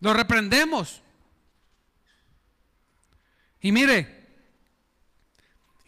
Lo 0.00 0.12
reprendemos. 0.12 1.00
Y 3.60 3.70
mire, 3.70 4.26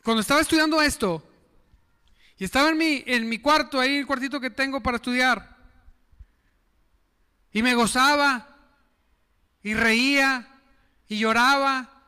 cuando 0.05 0.21
estaba 0.21 0.41
estudiando 0.41 0.81
esto, 0.81 1.27
y 2.39 2.45
estaba 2.45 2.71
en 2.71 2.79
mi, 2.79 3.03
en 3.07 3.29
mi 3.29 3.41
cuarto, 3.41 3.81
ahí 3.81 3.99
el 3.99 4.07
cuartito 4.07 4.41
que 4.41 4.51
tengo 4.51 4.81
para 4.81 4.99
estudiar, 4.99 5.60
y 7.53 7.63
me 7.63 7.75
gozaba, 7.75 8.57
y 9.63 9.75
reía, 9.75 10.49
y 11.09 11.19
lloraba, 11.19 12.05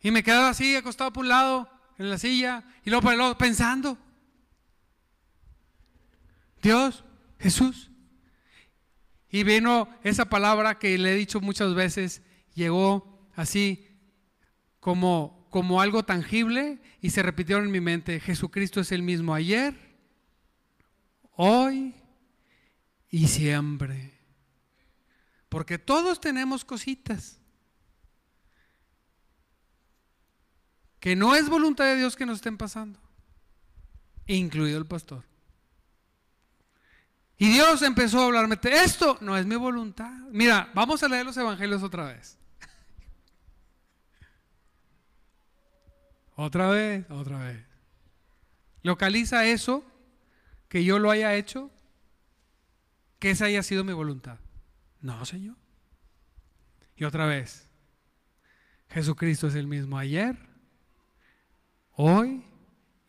y 0.00 0.10
me 0.10 0.22
quedaba 0.22 0.50
así, 0.50 0.74
acostado 0.76 1.12
por 1.12 1.24
un 1.24 1.28
lado, 1.28 1.70
en 1.98 2.10
la 2.10 2.18
silla, 2.18 2.64
y 2.84 2.90
luego 2.90 3.02
por 3.02 3.14
el 3.14 3.20
otro, 3.20 3.38
pensando, 3.38 3.98
Dios, 6.62 7.04
Jesús, 7.38 7.90
y 9.30 9.44
vino 9.44 9.88
esa 10.02 10.26
palabra 10.26 10.78
que 10.78 10.96
le 10.98 11.12
he 11.12 11.16
dicho 11.16 11.40
muchas 11.40 11.74
veces, 11.74 12.22
llegó 12.54 13.28
así 13.34 13.86
como, 14.80 15.46
como 15.50 15.80
algo 15.80 16.04
tangible 16.04 16.80
y 17.00 17.10
se 17.10 17.22
repitió 17.22 17.58
en 17.58 17.70
mi 17.70 17.80
mente, 17.80 18.20
Jesucristo 18.20 18.80
es 18.80 18.92
el 18.92 19.02
mismo 19.02 19.34
ayer, 19.34 19.74
hoy 21.32 21.94
y 23.10 23.28
siempre. 23.28 24.12
Porque 25.48 25.78
todos 25.78 26.20
tenemos 26.20 26.64
cositas. 26.64 27.38
Que 31.00 31.14
no 31.14 31.34
es 31.34 31.48
voluntad 31.48 31.84
de 31.84 31.96
Dios 31.96 32.16
que 32.16 32.26
nos 32.26 32.36
estén 32.36 32.56
pasando, 32.56 32.98
incluido 34.26 34.78
el 34.78 34.86
pastor. 34.86 35.22
Y 37.38 37.50
Dios 37.50 37.82
empezó 37.82 38.22
a 38.22 38.24
hablarme, 38.24 38.58
esto 38.62 39.18
no 39.20 39.36
es 39.36 39.46
mi 39.46 39.56
voluntad. 39.56 40.10
Mira, 40.30 40.70
vamos 40.74 41.02
a 41.02 41.08
leer 41.08 41.26
los 41.26 41.36
evangelios 41.36 41.82
otra 41.82 42.06
vez. 42.06 42.38
Otra 46.34 46.68
vez, 46.68 47.10
otra 47.10 47.38
vez. 47.38 47.64
Localiza 48.82 49.46
eso, 49.46 49.84
que 50.68 50.84
yo 50.84 50.98
lo 50.98 51.10
haya 51.10 51.34
hecho, 51.34 51.70
que 53.18 53.30
esa 53.30 53.46
haya 53.46 53.62
sido 53.62 53.84
mi 53.84 53.92
voluntad. 53.92 54.38
No, 55.00 55.24
Señor. 55.24 55.56
Y 56.96 57.04
otra 57.04 57.26
vez, 57.26 57.68
Jesucristo 58.88 59.48
es 59.48 59.54
el 59.54 59.66
mismo 59.66 59.98
ayer, 59.98 60.36
hoy 61.92 62.44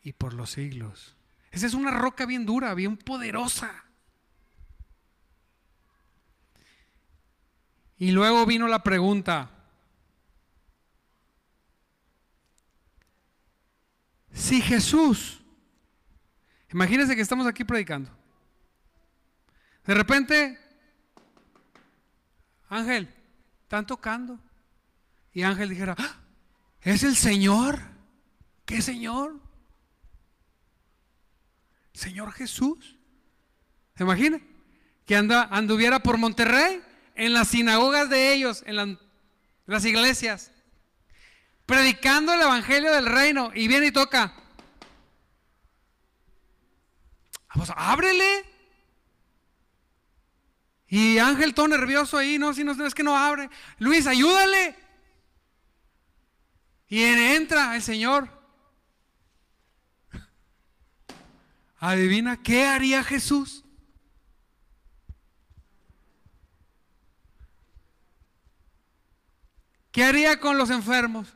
y 0.02 0.12
por 0.12 0.34
los 0.34 0.50
siglos. 0.50 1.16
Esa 1.50 1.66
es 1.66 1.74
una 1.74 1.90
roca 1.90 2.26
bien 2.26 2.44
dura, 2.44 2.74
bien 2.74 2.96
poderosa. 2.96 3.84
Y 7.96 8.12
luego 8.12 8.46
vino 8.46 8.68
la 8.68 8.82
pregunta, 8.82 9.50
si 14.32 14.60
Jesús, 14.60 15.42
imagínense 16.72 17.16
que 17.16 17.22
estamos 17.22 17.46
aquí 17.46 17.64
predicando, 17.64 18.16
de 19.88 19.94
repente, 19.94 20.58
Ángel, 22.68 23.08
están 23.62 23.86
tocando, 23.86 24.38
y 25.32 25.44
Ángel 25.44 25.70
dijera, 25.70 25.94
¡Ah! 25.96 26.16
es 26.82 27.04
el 27.04 27.16
Señor, 27.16 27.80
¿qué 28.66 28.82
Señor? 28.82 29.40
Señor 31.94 32.32
Jesús. 32.32 32.98
¿Se 33.96 34.02
imagina? 34.02 34.42
Que 35.06 35.16
anda, 35.16 35.48
anduviera 35.50 36.00
por 36.00 36.18
Monterrey, 36.18 36.82
en 37.14 37.32
las 37.32 37.48
sinagogas 37.48 38.10
de 38.10 38.34
ellos, 38.34 38.62
en, 38.66 38.98
las 39.64 39.84
iglesias, 39.86 40.52
predicando 41.64 42.34
el 42.34 42.42
evangelio 42.42 42.92
del 42.92 43.06
reino, 43.06 43.52
y 43.54 43.68
viene 43.68 43.86
y 43.86 43.92
toca. 43.92 44.34
Vamos, 47.48 47.72
ábrele. 47.74 48.57
Y 50.88 51.18
Ángel 51.18 51.54
todo 51.54 51.68
nervioso 51.68 52.16
ahí, 52.16 52.38
no, 52.38 52.54
si 52.54 52.64
no 52.64 52.72
es 52.86 52.94
que 52.94 53.02
no 53.02 53.16
abre. 53.16 53.50
Luis, 53.78 54.06
ayúdale. 54.06 54.74
Y 56.88 57.02
entra 57.02 57.76
el 57.76 57.82
Señor. 57.82 58.28
Adivina, 61.78 62.42
¿qué 62.42 62.66
haría 62.66 63.04
Jesús? 63.04 63.64
¿Qué 69.92 70.04
haría 70.04 70.40
con 70.40 70.56
los 70.56 70.70
enfermos? 70.70 71.34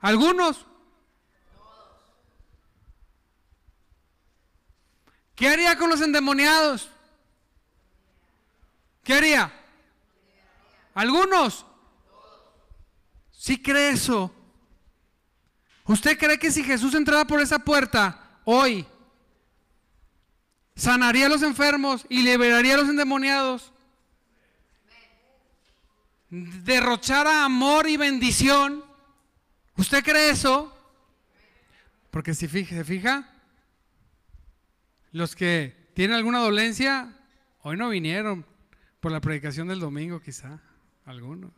¿Algunos? 0.00 0.66
¿Qué 5.34 5.48
haría 5.48 5.76
con 5.76 5.90
los 5.90 6.00
endemoniados? 6.00 6.90
¿Qué 9.02 9.14
haría? 9.14 9.52
¿Algunos? 10.94 11.66
¿Sí 13.32 13.60
cree 13.60 13.90
eso? 13.90 14.34
¿Usted 15.86 16.18
cree 16.18 16.38
que 16.38 16.50
si 16.50 16.62
Jesús 16.62 16.94
entrara 16.94 17.24
por 17.24 17.40
esa 17.40 17.58
puerta, 17.58 18.40
hoy 18.44 18.86
sanaría 20.80 21.26
a 21.26 21.28
los 21.28 21.42
enfermos 21.42 22.06
y 22.08 22.22
liberaría 22.22 22.74
a 22.74 22.78
los 22.78 22.88
endemoniados, 22.88 23.72
derrochara 26.30 27.44
amor 27.44 27.88
y 27.88 27.96
bendición. 27.96 28.84
¿Usted 29.76 30.02
cree 30.02 30.30
eso? 30.30 30.76
Porque 32.10 32.34
si 32.34 32.48
se 32.48 32.84
fija, 32.84 33.30
los 35.12 35.36
que 35.36 35.90
tienen 35.94 36.16
alguna 36.16 36.38
dolencia, 36.38 37.16
hoy 37.62 37.76
no 37.76 37.88
vinieron 37.88 38.46
por 39.00 39.12
la 39.12 39.20
predicación 39.20 39.68
del 39.68 39.80
domingo 39.80 40.20
quizá, 40.20 40.60
algunos. 41.04 41.52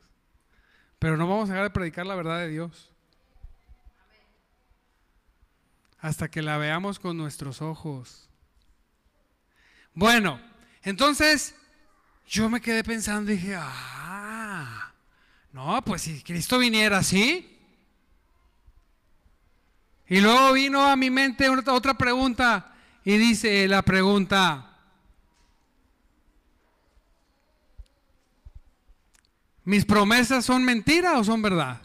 Pero 0.99 1.17
no 1.17 1.29
vamos 1.29 1.51
a 1.51 1.53
dejar 1.53 1.69
de 1.69 1.75
predicar 1.75 2.07
la 2.07 2.15
verdad 2.15 2.39
de 2.39 2.49
Dios 2.49 2.93
hasta 6.03 6.29
que 6.29 6.43
la 6.43 6.59
veamos 6.59 6.99
con 6.99 7.17
nuestros 7.17 7.63
ojos. 7.63 8.29
Bueno, 9.95 10.41
entonces 10.83 11.55
yo 12.29 12.51
me 12.51 12.61
quedé 12.61 12.83
pensando 12.83 13.31
y 13.31 13.37
dije, 13.37 13.55
ah, 13.57 14.93
no, 15.53 15.81
pues 15.85 16.03
si 16.03 16.23
Cristo 16.23 16.59
viniera 16.59 16.99
así. 16.99 17.49
Y 20.09 20.21
luego 20.21 20.53
vino 20.53 20.83
a 20.85 20.97
mi 20.97 21.09
mente 21.09 21.49
otra 21.49 21.95
pregunta 21.95 22.75
y 23.05 23.17
dice 23.17 23.69
la 23.69 23.83
pregunta, 23.83 24.72
¿mis 29.65 29.85
promesas 29.85 30.45
son 30.45 30.65
mentira 30.65 31.19
o 31.19 31.25
son 31.25 31.43
verdad? 31.43 31.81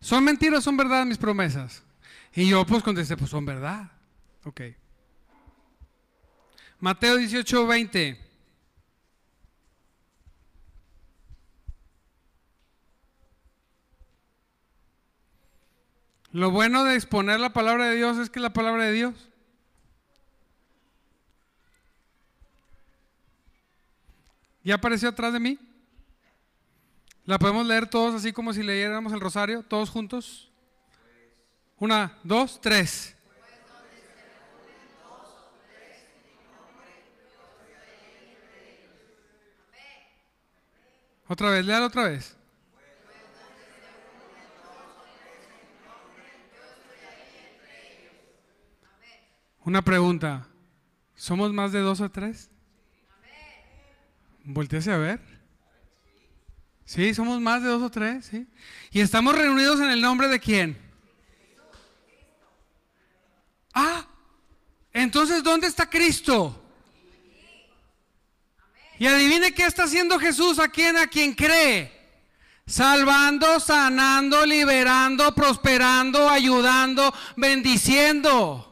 ¿Son 0.00 0.22
mentiras 0.22 0.60
o 0.60 0.62
son 0.62 0.76
verdad 0.76 1.04
mis 1.04 1.18
promesas? 1.18 1.82
Y 2.34 2.48
yo 2.48 2.64
pues 2.66 2.82
contesté, 2.82 3.16
pues 3.16 3.30
son 3.30 3.44
verdad. 3.44 3.90
Ok. 4.44 4.60
Mateo 6.78 7.16
18, 7.16 7.66
20. 7.66 8.26
Lo 16.32 16.50
bueno 16.50 16.84
de 16.84 16.94
exponer 16.94 17.40
la 17.40 17.54
palabra 17.54 17.86
de 17.88 17.96
Dios 17.96 18.18
es 18.18 18.28
que 18.28 18.40
la 18.40 18.52
palabra 18.52 18.84
de 18.84 18.92
Dios. 18.92 19.30
¿Ya 24.66 24.74
apareció 24.74 25.08
atrás 25.08 25.32
de 25.32 25.38
mí? 25.38 25.60
¿La 27.24 27.38
podemos 27.38 27.64
leer 27.64 27.88
todos 27.88 28.16
así 28.16 28.32
como 28.32 28.52
si 28.52 28.64
leyéramos 28.64 29.12
el 29.12 29.20
rosario, 29.20 29.62
todos 29.62 29.90
juntos? 29.90 30.50
Una, 31.78 32.18
dos, 32.24 32.60
tres. 32.60 33.14
Otra 41.28 41.50
vez, 41.50 41.64
léalo 41.64 41.86
otra 41.86 42.08
vez. 42.08 42.36
Una 49.64 49.80
pregunta. 49.80 50.48
¿Somos 51.14 51.52
más 51.52 51.70
de 51.70 51.78
dos 51.78 52.00
o 52.00 52.10
tres? 52.10 52.50
Voltease 54.46 54.92
a 54.92 54.96
ver. 54.96 55.20
Sí, 56.84 57.12
somos 57.14 57.40
más 57.40 57.62
de 57.62 57.68
dos 57.68 57.82
o 57.82 57.90
tres, 57.90 58.26
¿sí? 58.26 58.46
Y 58.92 59.00
estamos 59.00 59.36
reunidos 59.36 59.80
en 59.80 59.90
el 59.90 60.00
nombre 60.00 60.28
de 60.28 60.38
quién? 60.38 60.78
Ah, 63.74 64.06
entonces, 64.92 65.42
¿dónde 65.42 65.66
está 65.66 65.90
Cristo? 65.90 66.62
Y 69.00 69.06
adivine 69.08 69.52
qué 69.52 69.66
está 69.66 69.82
haciendo 69.82 70.18
Jesús 70.18 70.60
a 70.60 70.68
quien 70.68 70.96
a 70.96 71.08
quien 71.08 71.34
cree. 71.34 71.92
Salvando, 72.68 73.58
sanando, 73.58 74.46
liberando, 74.46 75.34
prosperando, 75.34 76.28
ayudando, 76.28 77.12
bendiciendo. 77.36 78.62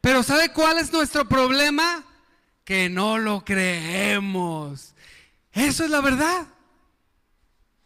Pero 0.00 0.22
¿sabe 0.22 0.52
cuál 0.52 0.78
es 0.78 0.92
nuestro 0.92 1.26
problema? 1.28 2.04
Que 2.66 2.90
no 2.90 3.16
lo 3.16 3.44
creemos. 3.44 4.92
Eso 5.52 5.84
es 5.84 5.90
la 5.90 6.02
verdad. 6.02 6.46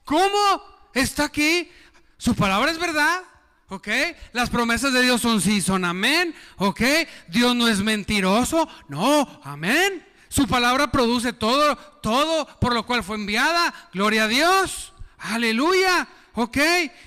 ¿Cómo 0.05 0.64
está 0.93 1.26
aquí? 1.26 1.70
Su 2.16 2.35
palabra 2.35 2.72
es 2.72 2.78
verdad. 2.78 3.22
¿Ok? 3.68 3.89
Las 4.33 4.51
promesas 4.51 4.93
de 4.93 5.03
Dios 5.03 5.20
son 5.20 5.41
sí, 5.41 5.61
son 5.61 5.85
amén. 5.85 6.35
¿Ok? 6.57 6.81
Dios 7.28 7.55
no 7.55 7.68
es 7.68 7.78
mentiroso. 7.78 8.68
No, 8.89 9.41
amén. 9.45 10.05
Su 10.28 10.49
palabra 10.49 10.91
produce 10.91 11.33
todo, 11.33 11.76
todo 11.76 12.47
por 12.59 12.74
lo 12.74 12.85
cual 12.85 13.05
fue 13.05 13.16
enviada. 13.16 13.72
Gloria 13.93 14.24
a 14.24 14.28
Dios. 14.28 14.93
Aleluya. 15.18 16.09
¿Ok? 16.35 16.59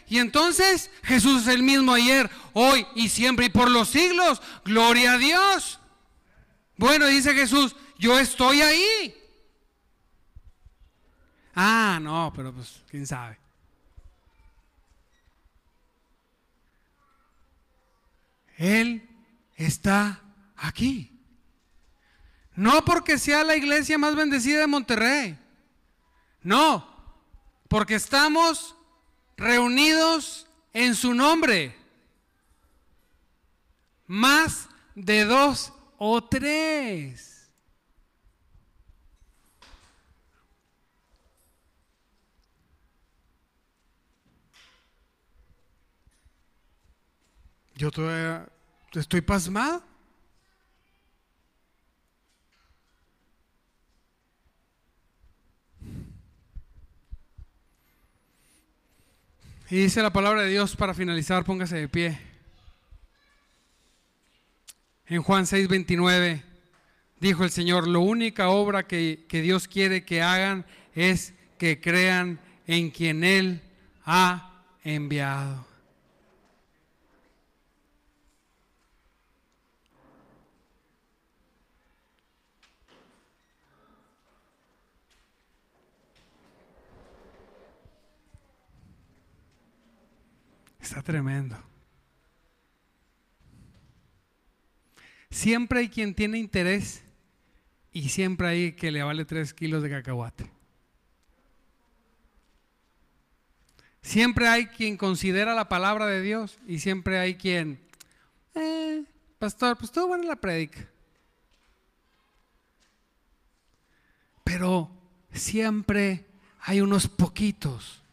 Y 0.07 0.19
entonces 0.19 0.91
Jesús 1.03 1.41
es 1.41 1.47
el 1.47 1.63
mismo 1.63 1.93
ayer, 1.93 2.29
hoy 2.53 2.85
y 2.95 3.09
siempre 3.09 3.47
y 3.47 3.49
por 3.49 3.69
los 3.69 3.89
siglos. 3.89 4.41
Gloria 4.63 5.13
a 5.13 5.17
Dios. 5.17 5.79
Bueno, 6.83 7.05
dice 7.07 7.33
Jesús, 7.33 7.77
yo 7.97 8.19
estoy 8.19 8.61
ahí. 8.61 9.15
Ah, 11.55 11.97
no, 12.01 12.33
pero 12.35 12.53
pues, 12.53 12.83
quién 12.89 13.07
sabe. 13.07 13.39
Él 18.57 19.09
está 19.55 20.19
aquí. 20.57 21.17
No 22.53 22.83
porque 22.83 23.17
sea 23.17 23.45
la 23.45 23.55
iglesia 23.55 23.97
más 23.97 24.13
bendecida 24.17 24.59
de 24.59 24.67
Monterrey. 24.67 25.39
No, 26.41 26.85
porque 27.69 27.95
estamos 27.95 28.75
reunidos 29.37 30.47
en 30.73 30.95
su 30.95 31.13
nombre. 31.13 31.77
Más 34.05 34.67
de 34.95 35.23
dos 35.23 35.72
o 36.05 36.21
tres. 36.21 37.49
Yo 47.75 47.89
todavía 47.89 48.45
estoy 48.91 49.21
pasmado. 49.21 49.81
Y 59.69 59.77
dice 59.77 60.01
la 60.01 60.11
palabra 60.11 60.41
de 60.41 60.49
Dios 60.49 60.75
para 60.75 60.93
finalizar, 60.93 61.45
póngase 61.45 61.77
de 61.77 61.87
pie. 61.87 62.32
En 65.07 65.21
Juan 65.21 65.45
6:29 65.45 66.43
dijo 67.19 67.43
el 67.43 67.51
Señor, 67.51 67.87
la 67.87 67.99
única 67.99 68.49
obra 68.49 68.87
que, 68.87 69.25
que 69.27 69.41
Dios 69.41 69.67
quiere 69.67 70.05
que 70.05 70.21
hagan 70.21 70.65
es 70.95 71.33
que 71.57 71.79
crean 71.79 72.39
en 72.67 72.89
quien 72.91 73.23
Él 73.23 73.61
ha 74.05 74.63
enviado. 74.83 75.65
Está 90.79 91.01
tremendo. 91.01 91.72
Siempre 95.33 95.79
hay 95.79 95.89
quien 95.89 96.13
tiene 96.13 96.37
interés 96.37 97.01
y 97.91 98.09
siempre 98.09 98.47
hay 98.47 98.71
que 98.73 98.91
le 98.91 99.01
vale 99.01 99.25
tres 99.25 99.53
kilos 99.53 99.81
de 99.81 99.89
cacahuate. 99.89 100.49
Siempre 104.01 104.47
hay 104.47 104.67
quien 104.67 104.95
considera 104.97 105.55
la 105.55 105.67
palabra 105.67 106.05
de 106.05 106.21
Dios 106.21 106.59
y 106.67 106.79
siempre 106.79 107.17
hay 107.19 107.35
quien, 107.35 107.79
eh, 108.53 109.03
pastor, 109.39 109.77
pues 109.77 109.91
todo 109.91 110.07
bueno 110.07 110.25
la 110.25 110.35
predica. 110.35 110.87
Pero 114.43 114.91
siempre 115.31 116.25
hay 116.59 116.81
unos 116.81 117.07
poquitos 117.07 118.03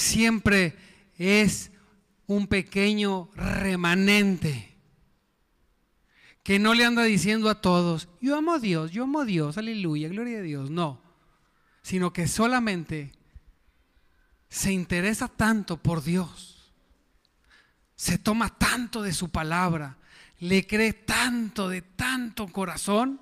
siempre 0.00 0.74
es 1.18 1.70
un 2.26 2.46
pequeño 2.46 3.30
remanente 3.34 4.69
que 6.42 6.58
no 6.58 6.74
le 6.74 6.84
anda 6.84 7.02
diciendo 7.04 7.50
a 7.50 7.60
todos, 7.60 8.08
yo 8.20 8.36
amo 8.36 8.54
a 8.54 8.58
Dios, 8.58 8.92
yo 8.92 9.04
amo 9.04 9.20
a 9.20 9.24
Dios, 9.24 9.58
aleluya, 9.58 10.08
gloria 10.08 10.38
a 10.38 10.42
Dios, 10.42 10.70
no, 10.70 11.00
sino 11.82 12.12
que 12.12 12.28
solamente 12.28 13.12
se 14.48 14.72
interesa 14.72 15.28
tanto 15.28 15.76
por 15.76 16.02
Dios, 16.02 16.72
se 17.94 18.18
toma 18.18 18.56
tanto 18.58 19.02
de 19.02 19.12
su 19.12 19.28
palabra, 19.28 19.98
le 20.38 20.66
cree 20.66 20.92
tanto 20.92 21.68
de 21.68 21.82
tanto 21.82 22.48
corazón, 22.48 23.20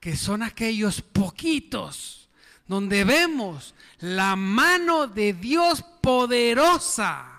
que 0.00 0.16
son 0.16 0.42
aquellos 0.42 1.00
poquitos 1.00 2.28
donde 2.66 3.04
vemos 3.04 3.74
la 4.00 4.36
mano 4.36 5.06
de 5.06 5.32
Dios 5.32 5.82
poderosa. 6.02 7.33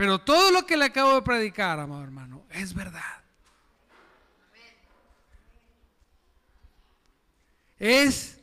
Pero 0.00 0.18
todo 0.18 0.50
lo 0.50 0.64
que 0.64 0.78
le 0.78 0.86
acabo 0.86 1.16
de 1.16 1.20
predicar, 1.20 1.78
amado 1.78 2.02
hermano, 2.02 2.46
es 2.48 2.72
verdad. 2.72 3.22
Es, 7.78 8.38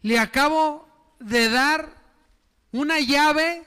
le 0.00 0.20
acabo 0.20 0.88
de 1.18 1.50
dar 1.50 1.88
una 2.70 3.00
llave 3.00 3.64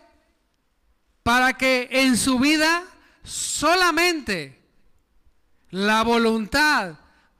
para 1.23 1.57
que 1.57 1.89
en 1.91 2.15
su 2.15 2.39
vida 2.39 2.83
solamente 3.21 4.57
la 5.71 6.03
voluntad 6.03 6.95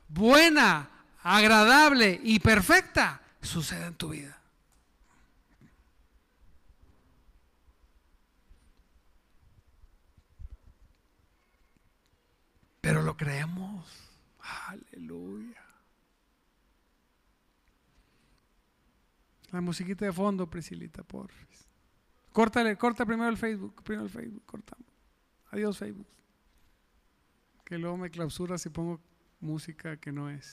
buena, 0.09 0.89
agradable 1.23 2.19
y 2.21 2.41
perfecta 2.41 3.21
suceda 3.41 3.87
en 3.87 3.95
tu 3.95 4.09
vida. 4.09 4.34
Pero 12.85 13.01
lo 13.01 13.17
creemos. 13.17 13.83
Aleluya. 14.67 15.59
La 19.49 19.59
musiquita 19.59 20.05
de 20.05 20.13
fondo, 20.13 20.47
Priscilita, 20.47 21.01
por 21.01 21.31
Córtale, 22.31 22.77
corta 22.77 23.03
primero 23.03 23.27
el 23.27 23.37
Facebook, 23.37 23.81
primero 23.81 24.05
el 24.05 24.11
Facebook, 24.11 24.45
cortamos. 24.45 24.85
Adiós 25.49 25.79
Facebook. 25.79 26.05
Que 27.63 27.79
luego 27.79 27.97
me 27.97 28.11
clausura 28.11 28.59
si 28.59 28.69
pongo 28.69 29.01
música 29.39 29.97
que 29.97 30.11
no 30.11 30.29
es. 30.29 30.43